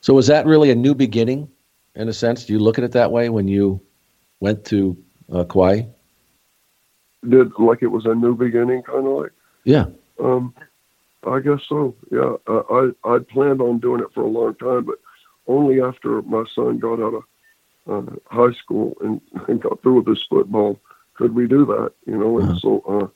[0.00, 1.48] So was that really a new beginning,
[1.94, 2.44] in a sense?
[2.46, 3.80] Do you look at it that way when you
[4.40, 4.96] went to
[5.32, 5.82] uh, Kauai?
[7.28, 9.32] Did like it was a new beginning, kind of like.
[9.64, 9.86] Yeah.
[10.22, 10.54] Um,
[11.26, 11.94] I guess so.
[12.10, 14.98] Yeah, uh, I I planned on doing it for a long time, but
[15.48, 17.24] only after my son got out of
[17.88, 20.78] uh, high school and, and got through with his football
[21.14, 21.92] could we do that.
[22.06, 23.12] You know, and so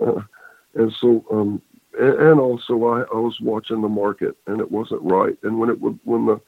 [0.00, 0.20] uh,
[0.74, 1.60] and so um,
[1.98, 5.36] and, and also I, I was watching the market and it wasn't right.
[5.42, 6.40] And when it would when the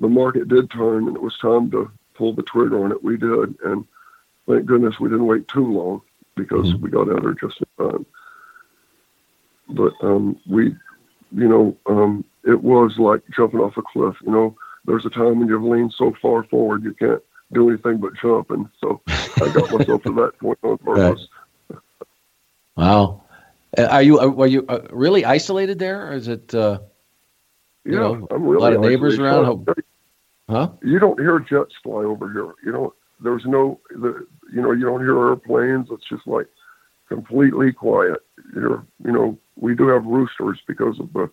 [0.00, 3.16] the market did turn and it was time to pull the trigger on it, we
[3.16, 3.54] did.
[3.64, 3.84] And
[4.46, 6.02] thank goodness we didn't wait too long
[6.36, 6.80] because Mhm.
[6.80, 8.06] we got out of there just in time
[9.68, 10.74] but um, we,
[11.32, 14.14] you know, um, it was like jumping off a cliff.
[14.24, 14.56] You know,
[14.86, 17.22] there's a time when you've leaned so far forward you can't
[17.52, 19.00] do anything but jump, and so
[19.40, 21.28] I got myself to that point on purpose.
[22.76, 23.22] Wow.
[23.76, 26.54] Uh, Are you are, you uh, really isolated there, or is it?
[26.54, 26.78] Uh,
[27.84, 29.66] You Yeah, know, I'm really a lot of neighbors around?
[30.48, 30.68] huh?
[30.82, 32.52] You don't hear jets fly over here.
[32.64, 35.88] You know, there's no, the, you know, you don't hear airplanes.
[35.90, 36.46] It's just like
[37.08, 38.20] completely quiet.
[38.54, 41.30] You're, you know, we do have roosters because of the,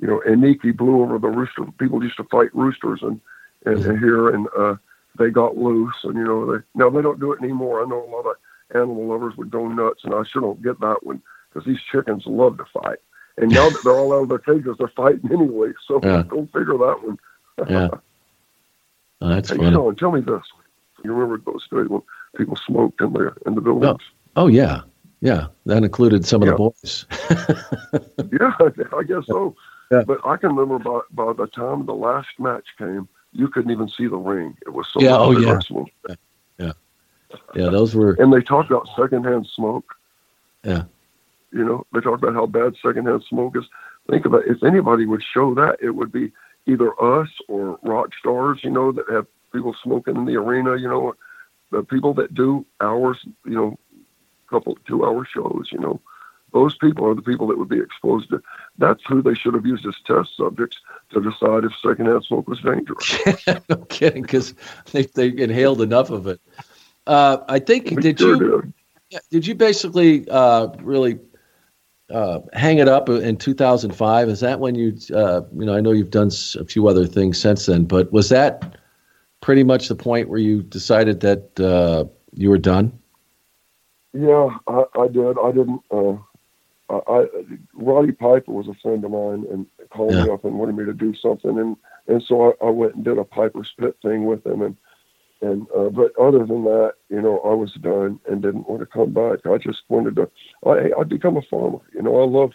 [0.00, 1.64] you know, Iniki blew over the rooster.
[1.78, 3.20] People used to fight roosters and
[3.66, 4.76] and, and here and uh,
[5.18, 7.82] they got loose and you know they now they don't do it anymore.
[7.82, 8.36] I know a lot of
[8.74, 12.24] animal lovers would go nuts and I sure don't get that one because these chickens
[12.26, 12.98] love to fight.
[13.38, 15.72] And now that they're all out of their cages, they're fighting anyway.
[15.86, 16.22] So Yeah.
[16.28, 17.18] go figure that one.
[17.68, 17.88] Yeah.
[19.20, 19.72] Oh, that's Hey, funny.
[19.72, 20.42] Sean, tell me this.
[21.04, 22.02] You remember those days when
[22.36, 24.00] people smoked in the in the buildings?
[24.36, 24.82] Oh yeah,
[25.20, 25.46] yeah.
[25.66, 27.06] That included some of the boys.
[28.32, 28.52] Yeah,
[28.96, 29.54] I guess so.
[29.90, 30.02] Yeah.
[30.06, 33.88] But I can remember by by the time the last match came, you couldn't even
[33.88, 34.56] see the ring.
[34.66, 35.48] It was so Yeah, oh, yeah.
[35.50, 35.86] aggressive.
[37.54, 38.12] Yeah, those were.
[38.14, 39.94] And they talked about secondhand smoke.
[40.62, 40.84] Yeah.
[41.52, 43.64] You know, they talked about how bad secondhand smoke is.
[44.10, 46.32] Think about if anybody would show that, it would be
[46.66, 48.60] either us or rock stars.
[48.62, 50.76] You know, that have people smoking in the arena.
[50.76, 51.14] You know,
[51.70, 53.18] the people that do hours.
[53.44, 53.78] You know,
[54.48, 55.68] couple two hour shows.
[55.72, 56.00] You know,
[56.54, 58.40] those people are the people that would be exposed to.
[58.78, 60.78] That's who they should have used as test subjects
[61.12, 63.18] to decide if secondhand smoke was dangerous.
[63.68, 64.54] no kidding, because
[64.92, 66.40] they they inhaled enough of it.
[67.06, 68.62] Uh, I think We did sure you
[69.10, 69.20] did.
[69.30, 71.18] Did you basically uh, really
[72.10, 74.28] uh, hang it up in 2005?
[74.28, 77.38] Is that when you, uh, you know, I know you've done a few other things
[77.38, 78.76] since then, but was that
[79.40, 82.98] pretty much the point where you decided that uh, you were done?
[84.12, 85.36] Yeah, I, I did.
[85.38, 85.82] I didn't.
[86.90, 87.26] I, I
[87.74, 90.92] Roddy Piper was a friend of mine and called me up and wanted me to
[90.92, 91.76] do something, and
[92.08, 94.76] and so I, I went and did a Piper's Pit thing with him, and
[95.40, 98.86] and uh, but other than that, you know, I was done and didn't want to
[98.86, 99.46] come back.
[99.46, 100.30] I just wanted to.
[100.66, 101.80] I I'd become a farmer.
[101.94, 102.52] You know, I love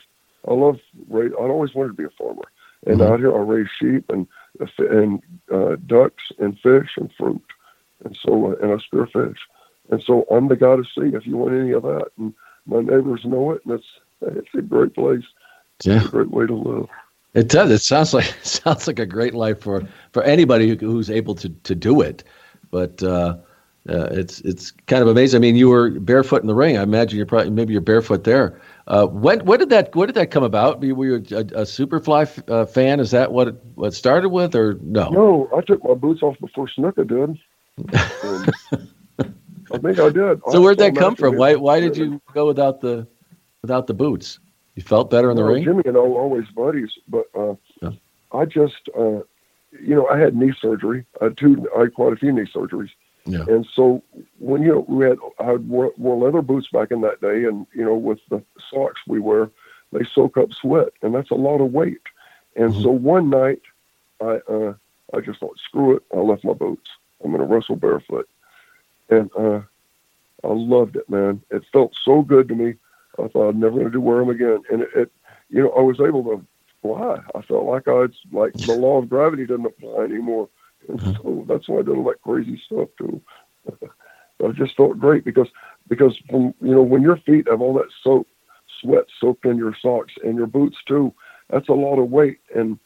[0.48, 0.78] I love.
[1.10, 2.44] ra- I'd always wanted to be a farmer,
[2.86, 3.12] and Mhm.
[3.12, 4.28] out here I raise sheep and
[4.78, 5.22] and
[5.52, 7.42] uh, ducks and fish and fruit,
[8.06, 9.38] and so uh, and I spear fish.
[9.90, 12.10] And so I'm the guy to see if you want any of that.
[12.18, 12.34] And
[12.68, 13.86] my neighbors know it, and it's
[14.22, 15.24] it's a great place.
[15.84, 16.88] Yeah, It's a great way to live.
[17.34, 17.72] it does.
[17.72, 21.50] It sounds like sounds like a great life for for anybody who, who's able to
[21.50, 22.24] to do it.
[22.72, 23.38] But uh,
[23.88, 25.40] uh, it's it's kind of amazing.
[25.40, 26.78] I mean, you were barefoot in the ring.
[26.78, 28.62] I imagine you're probably maybe you're barefoot there.
[28.88, 30.82] Uh, when when did that when did that come about?
[30.82, 33.00] Were you, a, a Superfly f- uh, fan?
[33.00, 35.10] Is that what it, what it started with, or no?
[35.10, 37.38] No, I took my boots off before Snuka did.
[39.72, 40.42] I think I did.
[40.50, 41.36] So I where'd that come from?
[41.36, 43.08] Why why did you go without the
[43.62, 44.40] without the boots?
[44.76, 45.64] You felt better in the Well, ring.
[45.64, 47.92] Jimmy and I were always buddies, but uh, Yeah.
[48.32, 49.22] I just, uh,
[49.72, 51.06] you know, I had knee surgery.
[51.22, 52.90] I had two, I had quite a few knee surgeries,
[53.26, 53.44] Yeah.
[53.48, 54.02] and so
[54.40, 57.66] when you know we had, I wore, wore leather boots back in that day, and
[57.74, 58.42] you know with the
[58.72, 59.50] socks we wear,
[59.92, 62.02] they soak up sweat, and that's a lot of weight.
[62.56, 62.84] And Mhm.
[62.84, 63.62] so one night,
[64.22, 64.74] I uh,
[65.14, 66.90] I just thought, screw it, I left my boots.
[67.24, 68.30] I'm gonna wrestle barefoot,
[69.10, 69.62] and uh,
[70.44, 71.42] I loved it, man.
[71.52, 72.76] It felt so good to me.
[73.24, 74.62] I thought I'd never going to wear them again.
[74.72, 75.12] And it, it,
[75.50, 76.46] you know, I was able to
[76.82, 77.20] fly.
[77.36, 80.50] I felt like I was like the law of gravity doesn't apply anymore.
[80.88, 81.14] And uh-huh.
[81.22, 83.22] so that's why I did all that crazy stuff too.
[84.44, 85.50] I just felt great because
[85.90, 88.28] because from you know when your feet have all that soap,
[88.80, 91.14] sweat soaked in your socks and your boots too,
[91.50, 92.80] that's a lot of weight and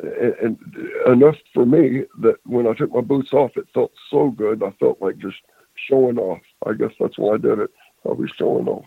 [0.00, 0.58] and,
[1.06, 4.62] enough for me that when I took my boots off, it felt so good.
[4.62, 5.38] I felt like just
[5.74, 6.40] showing off.
[6.66, 7.70] I guess that's why I did it.
[8.04, 8.86] I was showing off.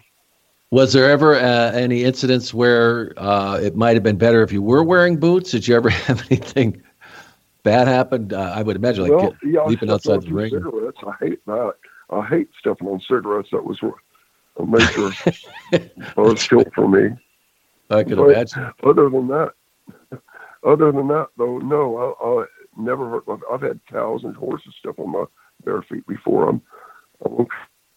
[0.72, 4.62] Was there ever uh, any incidents where uh, it might have been better if you
[4.62, 5.52] were wearing boots?
[5.52, 6.82] Did you ever have anything
[7.64, 8.34] bad happen?
[8.34, 10.52] Uh, I would imagine, like well, yeah, leaping outside the ring.
[10.52, 10.98] Cigarettes.
[11.06, 11.74] I hate that.
[12.10, 13.50] I hate stepping on cigarettes.
[13.52, 15.12] That was a major
[16.16, 17.18] buzz kill for me.
[17.90, 18.72] I can but imagine.
[18.82, 19.54] Other than that,
[20.64, 22.46] other than that, though, no, I, I
[22.78, 23.28] never hurt.
[23.28, 25.26] My, I've had cows and horses step on my
[25.66, 26.48] bare feet before.
[26.48, 26.62] I'm,
[27.26, 27.46] I'm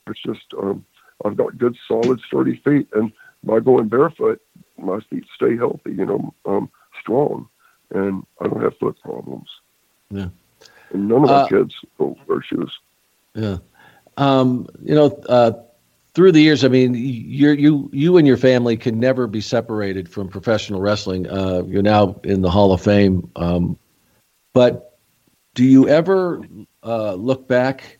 [0.09, 0.85] it's just um,
[1.25, 3.13] I've got good, solid, sturdy feet, and
[3.43, 4.41] by going barefoot,
[4.79, 5.93] my feet stay healthy.
[5.93, 7.49] You know, um, strong,
[7.91, 9.49] and I don't have foot problems.
[10.11, 10.29] Yeah.
[10.93, 12.73] And none of my uh, kids wear shoes.
[13.35, 13.59] Yeah.
[14.17, 15.53] Um, you know, uh,
[16.15, 20.09] through the years, I mean, you you you and your family can never be separated
[20.09, 21.29] from professional wrestling.
[21.29, 23.77] Uh, you're now in the Hall of Fame, um,
[24.53, 24.99] but
[25.55, 26.41] do you ever
[26.85, 27.99] uh, look back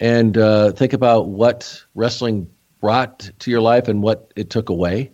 [0.00, 2.48] and uh, think about what wrestling
[2.80, 5.10] brought to your life and what it took away?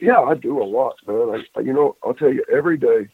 [0.00, 1.44] Yeah, I do a lot, man.
[1.56, 3.08] I, you know, I'll tell you, every day,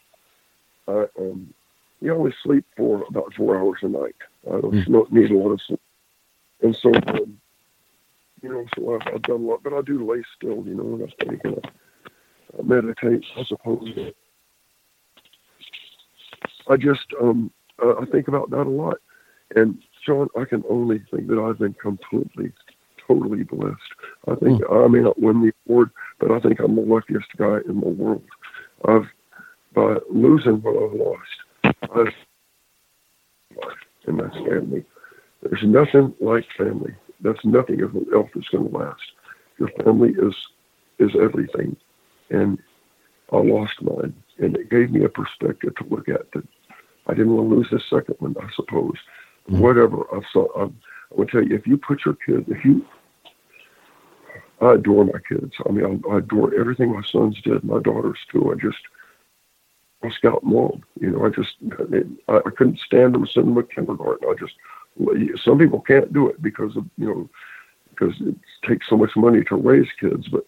[0.87, 1.53] I um,
[2.01, 4.17] you always sleep for about four hours a night.
[4.47, 5.11] I don't mm.
[5.11, 5.81] need a lot of sleep
[6.63, 7.39] and so um,
[8.43, 10.95] you know, so I've, I've, done a lot, but I do lay still, you know,
[10.95, 11.15] and
[11.45, 14.13] I and I, I meditate, I suppose.
[16.69, 17.51] I just um,
[17.83, 18.99] uh, I think about that a lot,
[19.55, 22.53] and Sean, I can only think that I've been completely,
[23.07, 23.77] totally blessed.
[24.29, 24.85] I think mm.
[24.85, 27.89] I may not win the award, but I think I'm the luckiest guy in the
[27.89, 28.25] world.
[28.85, 29.07] I've
[29.75, 32.15] by losing what I've lost, I've
[34.07, 34.85] and that's family.
[35.43, 36.95] There's nothing like family.
[37.21, 39.03] That's nothing else that's going to last.
[39.59, 40.35] Your family is
[40.99, 41.77] is everything,
[42.31, 42.59] and
[43.33, 46.47] I lost mine, and it gave me a perspective to look at that.
[47.07, 48.95] I didn't want to lose this second one, I suppose.
[49.49, 49.61] Mm-hmm.
[49.61, 50.69] Whatever I saw, I, I
[51.11, 52.85] would tell you if you put your kids, if you,
[54.61, 55.53] I adore my kids.
[55.69, 58.53] I mean, I, I adore everything my sons did, my daughters too.
[58.53, 58.79] I just,
[60.03, 60.83] I scout mom.
[61.01, 61.55] You know, I just,
[62.29, 64.29] I, I couldn't stand them, send them to kindergarten.
[64.29, 64.55] I just
[65.43, 67.31] some people can't do it because of you know
[67.91, 68.35] because it
[68.67, 70.45] takes so much money to raise kids but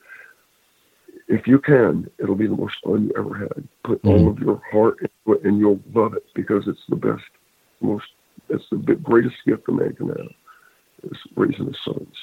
[1.28, 4.08] if you can it'll be the most fun you ever had put mm-hmm.
[4.08, 7.24] all of your heart into it and you'll love it because it's the best
[7.80, 8.06] most
[8.48, 10.28] it's the greatest gift a man can have
[11.04, 12.16] is raising his sons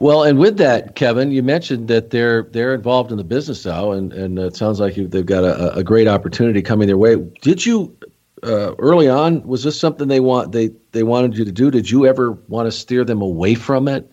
[0.00, 3.92] well, and with that, Kevin, you mentioned that they're they're involved in the business now,
[3.92, 7.14] and and it sounds like you, they've got a, a great opportunity coming their way.
[7.40, 7.96] Did you
[8.44, 11.90] uh, early on was this something they want they they wanted you to do did
[11.90, 14.10] you ever want to steer them away from it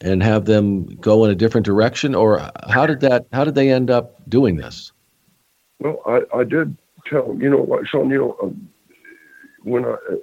[0.00, 3.70] and have them go in a different direction or how did that how did they
[3.70, 4.92] end up doing this
[5.80, 6.76] well i i did
[7.06, 8.68] tell them you know what sean you know um,
[9.62, 10.16] when i uh,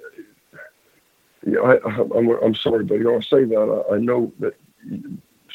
[1.46, 1.76] yeah, I,
[2.16, 4.54] I'm, I'm sorry, but you know, I say that I, I know that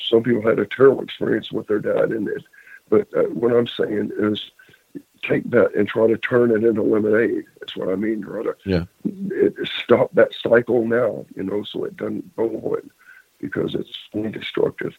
[0.09, 2.43] some people had a terrible experience with their dad in it.
[2.89, 4.51] But uh, what I'm saying is,
[5.21, 7.43] take that and try to turn it into lemonade.
[7.59, 8.21] That's what I mean.
[8.21, 8.83] Try to yeah.
[9.03, 9.53] it,
[9.83, 12.89] stop that cycle now, you know, so it doesn't go on
[13.41, 13.97] because it's
[14.31, 14.93] destructive.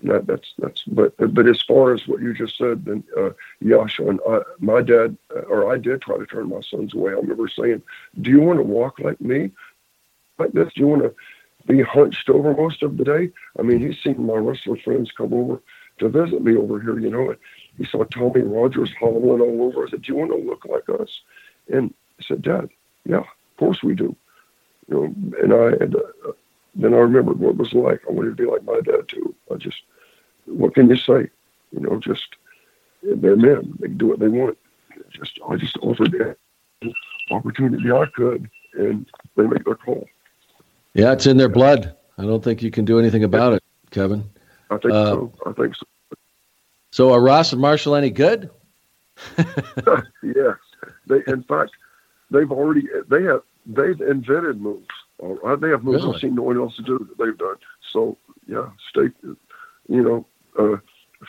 [0.00, 3.30] And that, that's that's but but as far as what you just said, then uh,
[3.60, 7.12] yeah, Sean, I, my dad uh, or I did try to turn my sons away.
[7.12, 7.82] I remember saying,
[8.20, 9.50] "Do you want to walk like me,
[10.38, 10.72] like this?
[10.74, 11.14] Do you want to
[11.66, 15.32] be hunched over most of the day?" I mean, he's seen my wrestler friends come
[15.32, 15.62] over
[15.98, 17.34] to visit me over here, you know,
[17.78, 19.86] he saw Tommy Rogers hobbling all over.
[19.86, 21.20] I said, "Do you want to look like us?"
[21.68, 22.68] And I said, "Dad,
[23.04, 24.14] yeah, of course we do."
[24.88, 25.04] You know,
[25.42, 26.32] and I had, uh,
[26.76, 28.02] then I remembered what it was like.
[28.08, 29.34] I wanted to be like my dad too.
[29.52, 29.78] I just,
[30.44, 31.30] what can you say?
[31.72, 32.28] You know, just
[33.02, 33.74] they're men.
[33.80, 34.58] They do what they want.
[35.10, 36.36] Just I just offered that
[37.30, 39.06] opportunity I could, and
[39.36, 40.06] they make their call.
[40.94, 41.94] Yeah, it's in their blood.
[42.18, 44.28] I don't think you can do anything about it, Kevin.
[44.70, 45.32] I think uh, so.
[45.46, 45.86] I think so.
[46.90, 48.50] So are Ross and Marshall any good?
[49.38, 50.56] yes.
[51.06, 51.72] They in fact
[52.30, 54.86] they've already they have they've invented moves.
[55.18, 55.60] All right.
[55.60, 56.14] They have moves really?
[56.14, 57.56] I've seen no one else to do that they've done.
[57.92, 59.08] So yeah, stay
[59.88, 60.26] you know,
[60.58, 60.76] uh,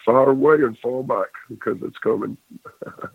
[0.05, 2.37] fire away and fall back because it's coming.
[2.85, 3.07] I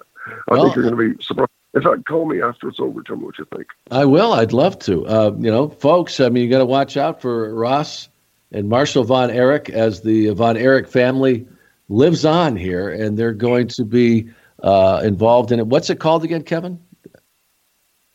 [0.48, 3.02] well, think you're gonna be surprised In fact, call me after it's over.
[3.02, 3.66] Tell me what you think.
[3.90, 4.32] I will.
[4.32, 5.06] I'd love to.
[5.06, 6.20] Uh, you know, folks.
[6.20, 8.08] I mean, you got to watch out for Ross
[8.52, 11.46] and Marshall Von Erich as the Von Erich family
[11.88, 14.30] lives on here, and they're going to be
[14.62, 15.66] uh, involved in it.
[15.66, 16.78] What's it called again, Kevin?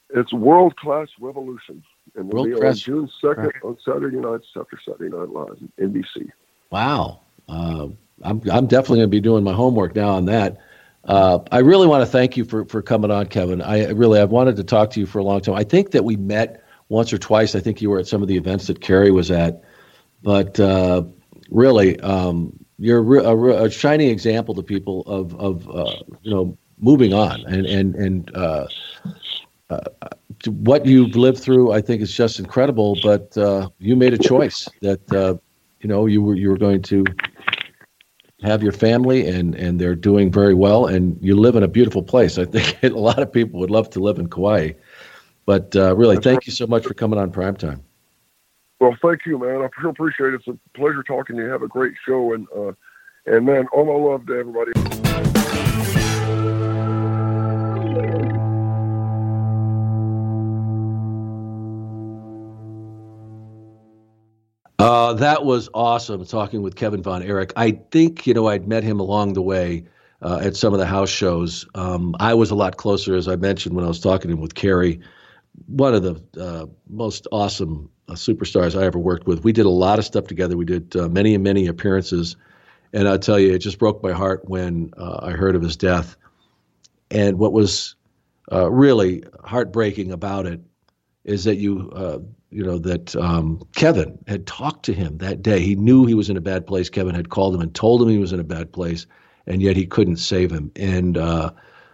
[0.10, 1.84] It's World Class Revolution,
[2.18, 6.30] and it'll World be on June second on Saturday nights after Saturday Night Live, NBC.
[6.72, 7.22] Wow.
[7.47, 7.88] Uh,
[8.24, 10.57] I'm, I'm definitely going to be doing my homework now on that.
[11.05, 13.61] Uh, I really want to thank you for, for coming on, Kevin.
[13.61, 15.55] I really I've wanted to talk to you for a long time.
[15.55, 17.55] I think that we met once or twice.
[17.55, 19.63] I think you were at some of the events that Kerry was at,
[20.22, 21.03] but uh,
[21.49, 27.13] really, um, you're a, a, shining example to people of of uh, you know moving
[27.13, 28.68] on and and and uh,
[29.70, 29.80] uh,
[30.45, 31.71] what you've lived through.
[31.71, 32.97] I think is just incredible.
[33.01, 35.38] But uh, you made a choice that uh,
[35.81, 37.05] you know you were you were going to
[38.43, 42.03] have your family and and they're doing very well and you live in a beautiful
[42.03, 44.71] place i think a lot of people would love to live in kauai
[45.45, 47.81] but uh, really thank you so much for coming on primetime
[48.79, 49.63] Well, thank you, man.
[49.63, 50.41] I sure appreciate it.
[50.45, 51.49] It's a pleasure talking to you.
[51.49, 52.73] Have a great show, and uh,
[53.25, 55.07] and man, all my love to everybody.
[64.80, 68.84] Uh, that was awesome talking with kevin von erich i think you know i'd met
[68.84, 69.84] him along the way
[70.21, 73.36] uh, at some of the house shows um, i was a lot closer as i
[73.36, 74.99] mentioned when i was talking to him with kerry
[75.65, 79.43] one of the uh, most awesome uh, superstars I ever worked with.
[79.43, 80.55] We did a lot of stuff together.
[80.55, 82.36] We did uh, many and many appearances,
[82.93, 85.75] and I'll tell you, it just broke my heart when uh, I heard of his
[85.75, 86.15] death.
[87.09, 87.95] And what was
[88.51, 90.61] really heartbreaking about it
[91.23, 92.19] is that you, uh,
[92.50, 95.60] you know, that um, Kevin had talked to him that day.
[95.60, 96.89] He knew he was in a bad place.
[96.89, 99.06] Kevin had called him and told him he was in a bad place,
[99.45, 100.72] and yet he couldn't save him.
[100.76, 101.52] And uh,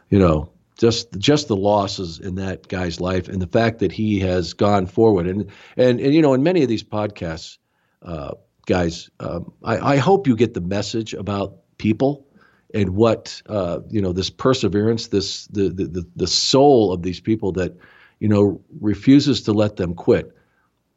[0.10, 4.20] you know, just just the losses in that guy's life and the fact that he
[4.20, 7.58] has gone forward and and and you know in many of these podcasts
[8.02, 8.34] uh,
[8.66, 12.28] guys um, I, I hope you get the message about people
[12.74, 17.20] and what uh, you know this perseverance this the, the the the soul of these
[17.20, 17.78] people that
[18.20, 20.36] you know refuses to let them quit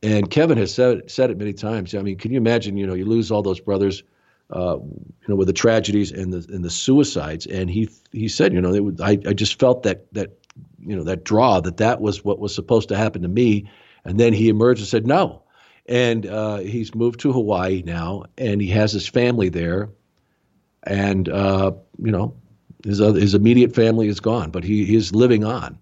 [0.03, 2.94] and Kevin has said said it many times I mean can you imagine you know
[2.94, 4.03] you lose all those brothers
[4.51, 7.47] uh, you know, with the tragedies and the and the suicides.
[7.47, 10.38] And he he said, you know, it was, I I just felt that that
[10.78, 13.68] you know that draw that that was what was supposed to happen to me.
[14.05, 15.42] And then he emerged and said no.
[15.88, 19.88] And uh, he's moved to Hawaii now, and he has his family there.
[20.84, 22.36] And uh, you know,
[22.84, 25.78] his other, his immediate family is gone, but he is living on.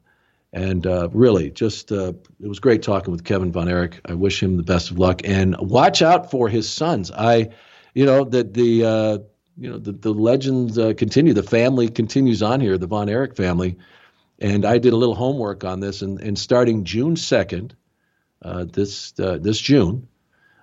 [0.55, 4.00] And uh, really, just uh, it was great talking with Kevin Von Erich.
[4.05, 7.11] I wish him the best of luck, and watch out for his sons.
[7.11, 7.48] I
[7.92, 9.18] you know that the uh,
[9.59, 11.34] you know the the legends uh, continue.
[11.34, 13.76] The family continues on here, the Von Erich family,
[14.38, 16.02] and I did a little homework on this.
[16.02, 17.74] And, and starting June second,
[18.42, 20.07] uh, this uh, this June,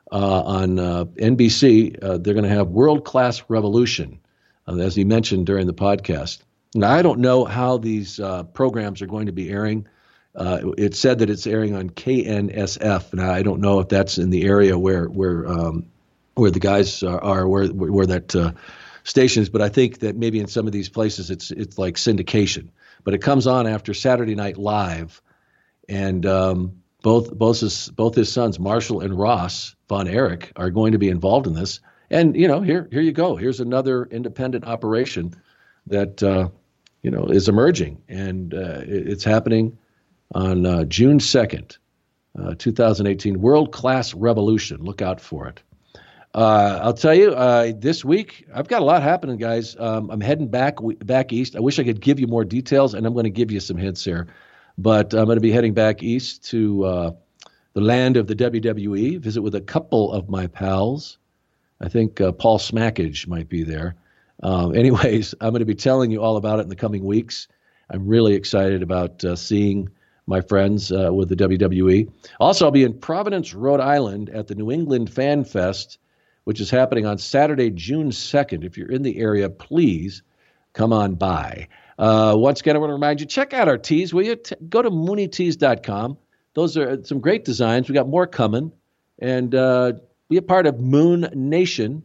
[0.10, 4.22] on NBC, they're going to have World Class Revolution,
[4.70, 6.44] as he mentioned during the podcast.
[6.74, 8.20] Now I don't know how these
[8.54, 9.88] programs are going to be airing.
[10.36, 13.14] it said that it's airing on KNSF.
[13.14, 15.86] Now I don't know if that's in the area where where um,
[16.36, 18.54] where the guys are, are where where that uh,
[19.04, 19.50] station is.
[19.50, 22.70] But I think that maybe in some of these places it's it's like syndication.
[23.04, 25.22] But it comes on after Saturday Night Live,
[25.90, 30.92] and um, both both his both his sons Marshall and Ross Von Erich are going
[30.94, 31.80] to be involved in this.
[32.10, 33.36] And you know here here you go.
[33.36, 35.34] Here's another independent operation
[35.88, 36.50] that uh,
[37.04, 39.78] you know is emerging, and uh, it, it's happening
[40.34, 41.78] on uh, June second.
[42.40, 44.82] Uh, 2018 World Class Revolution.
[44.82, 45.62] Look out for it.
[46.34, 49.76] Uh, I'll tell you, uh, this week I've got a lot happening, guys.
[49.78, 51.58] Um, I'm heading back back east.
[51.58, 53.76] I wish I could give you more details, and I'm going to give you some
[53.76, 54.28] hints here.
[54.78, 57.12] But I'm going to be heading back east to uh,
[57.74, 59.20] the land of the WWE.
[59.20, 61.18] Visit with a couple of my pals.
[61.82, 63.96] I think Paul Smackage might be there.
[64.42, 67.48] Um, anyways, I'm going to be telling you all about it in the coming weeks.
[67.90, 69.90] I'm really excited about uh, seeing
[70.28, 72.12] my friends uh, with the WWE.
[72.40, 75.98] Also, I'll be in Providence, Rhode Island at the New England Fan Fest
[76.44, 78.64] which is happening on Saturday, June 2nd.
[78.64, 80.24] If you're in the area, please
[80.74, 81.68] come on by.
[82.00, 84.36] Uh, once again, I want to remind you check out our tees, will you?
[84.36, 86.18] T- go to mooneytees.com.
[86.54, 87.88] Those are some great designs.
[87.88, 88.72] We got more coming.
[89.20, 89.94] And uh,
[90.30, 92.04] be a part of Moon Nation.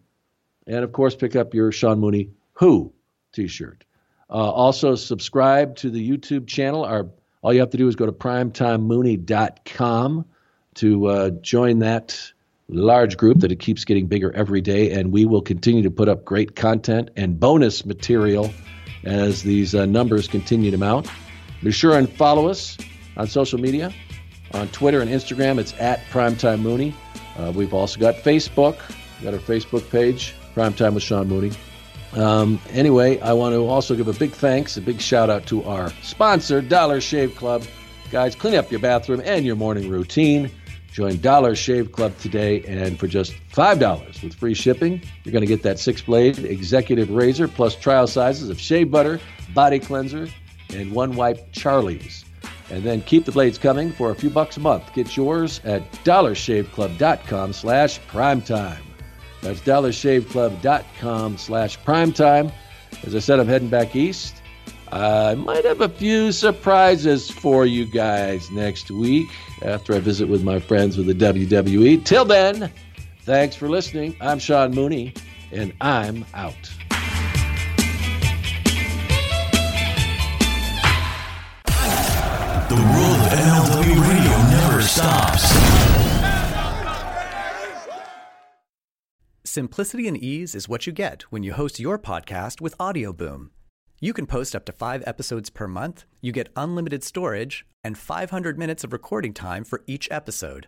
[0.66, 2.93] And of course, pick up your Sean Mooney Who
[3.32, 3.84] t shirt.
[4.28, 6.84] Uh, also, subscribe to the YouTube channel.
[6.84, 7.06] Our,
[7.43, 10.24] all you have to do is go to primetimemooney.com
[10.74, 12.32] to uh, join that
[12.68, 16.09] large group that it keeps getting bigger every day, and we will continue to put
[16.09, 18.52] up great content and bonus material
[19.05, 21.09] as these uh, numbers continue to mount.
[21.62, 22.76] Be sure and follow us
[23.16, 23.94] on social media.
[24.52, 26.94] On Twitter and Instagram, it's at Primetime Mooney.
[27.36, 28.76] Uh, we've also got Facebook.
[28.88, 31.53] We've got our Facebook page, Primetime with Sean Mooney.
[32.15, 35.62] Um, anyway, I want to also give a big thanks, a big shout out to
[35.65, 37.65] our sponsor, Dollar Shave Club.
[38.11, 40.51] Guys, clean up your bathroom and your morning routine.
[40.93, 45.47] Join Dollar Shave Club today, and for just $5 with free shipping, you're going to
[45.47, 49.20] get that six blade executive razor plus trial sizes of shave butter,
[49.53, 50.27] body cleanser,
[50.70, 52.24] and one wipe Charlie's.
[52.70, 54.91] And then keep the blades coming for a few bucks a month.
[54.95, 58.86] Get yours at dollarshaveclub.com slash primetime.
[59.47, 62.52] That's dollarshaveclub.com slash primetime.
[63.05, 64.43] As I said, I'm heading back east.
[64.90, 69.28] I might have a few surprises for you guys next week
[69.62, 72.05] after I visit with my friends with the WWE.
[72.05, 72.73] Till then,
[73.20, 74.16] thanks for listening.
[74.20, 75.14] I'm Sean Mooney,
[75.52, 76.55] and I'm out.
[82.68, 85.56] The world of MLW radio never stops.
[89.57, 93.49] Simplicity and ease is what you get when you host your podcast with Audioboom.
[94.03, 98.59] You can post up to five episodes per month, you get unlimited storage, and 500
[98.59, 100.66] minutes of recording time for each episode.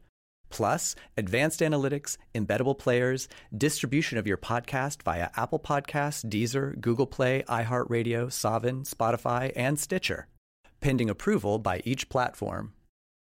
[0.49, 7.45] Plus, advanced analytics, embeddable players, distribution of your podcast via Apple Podcasts, Deezer, Google Play,
[7.47, 10.29] iHeartRadio, Saavn, Spotify, and Stitcher,
[10.81, 12.73] pending approval by each platform.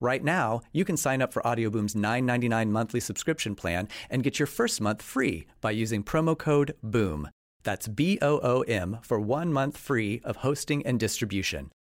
[0.01, 4.47] Right now, you can sign up for Audioboom's $9.99 monthly subscription plan and get your
[4.47, 7.29] first month free by using promo code BOOM.
[7.63, 11.71] That's B O O M for one month free of hosting and distribution.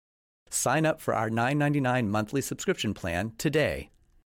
[0.48, 3.90] Sign up for our $9.99 monthly subscription plan today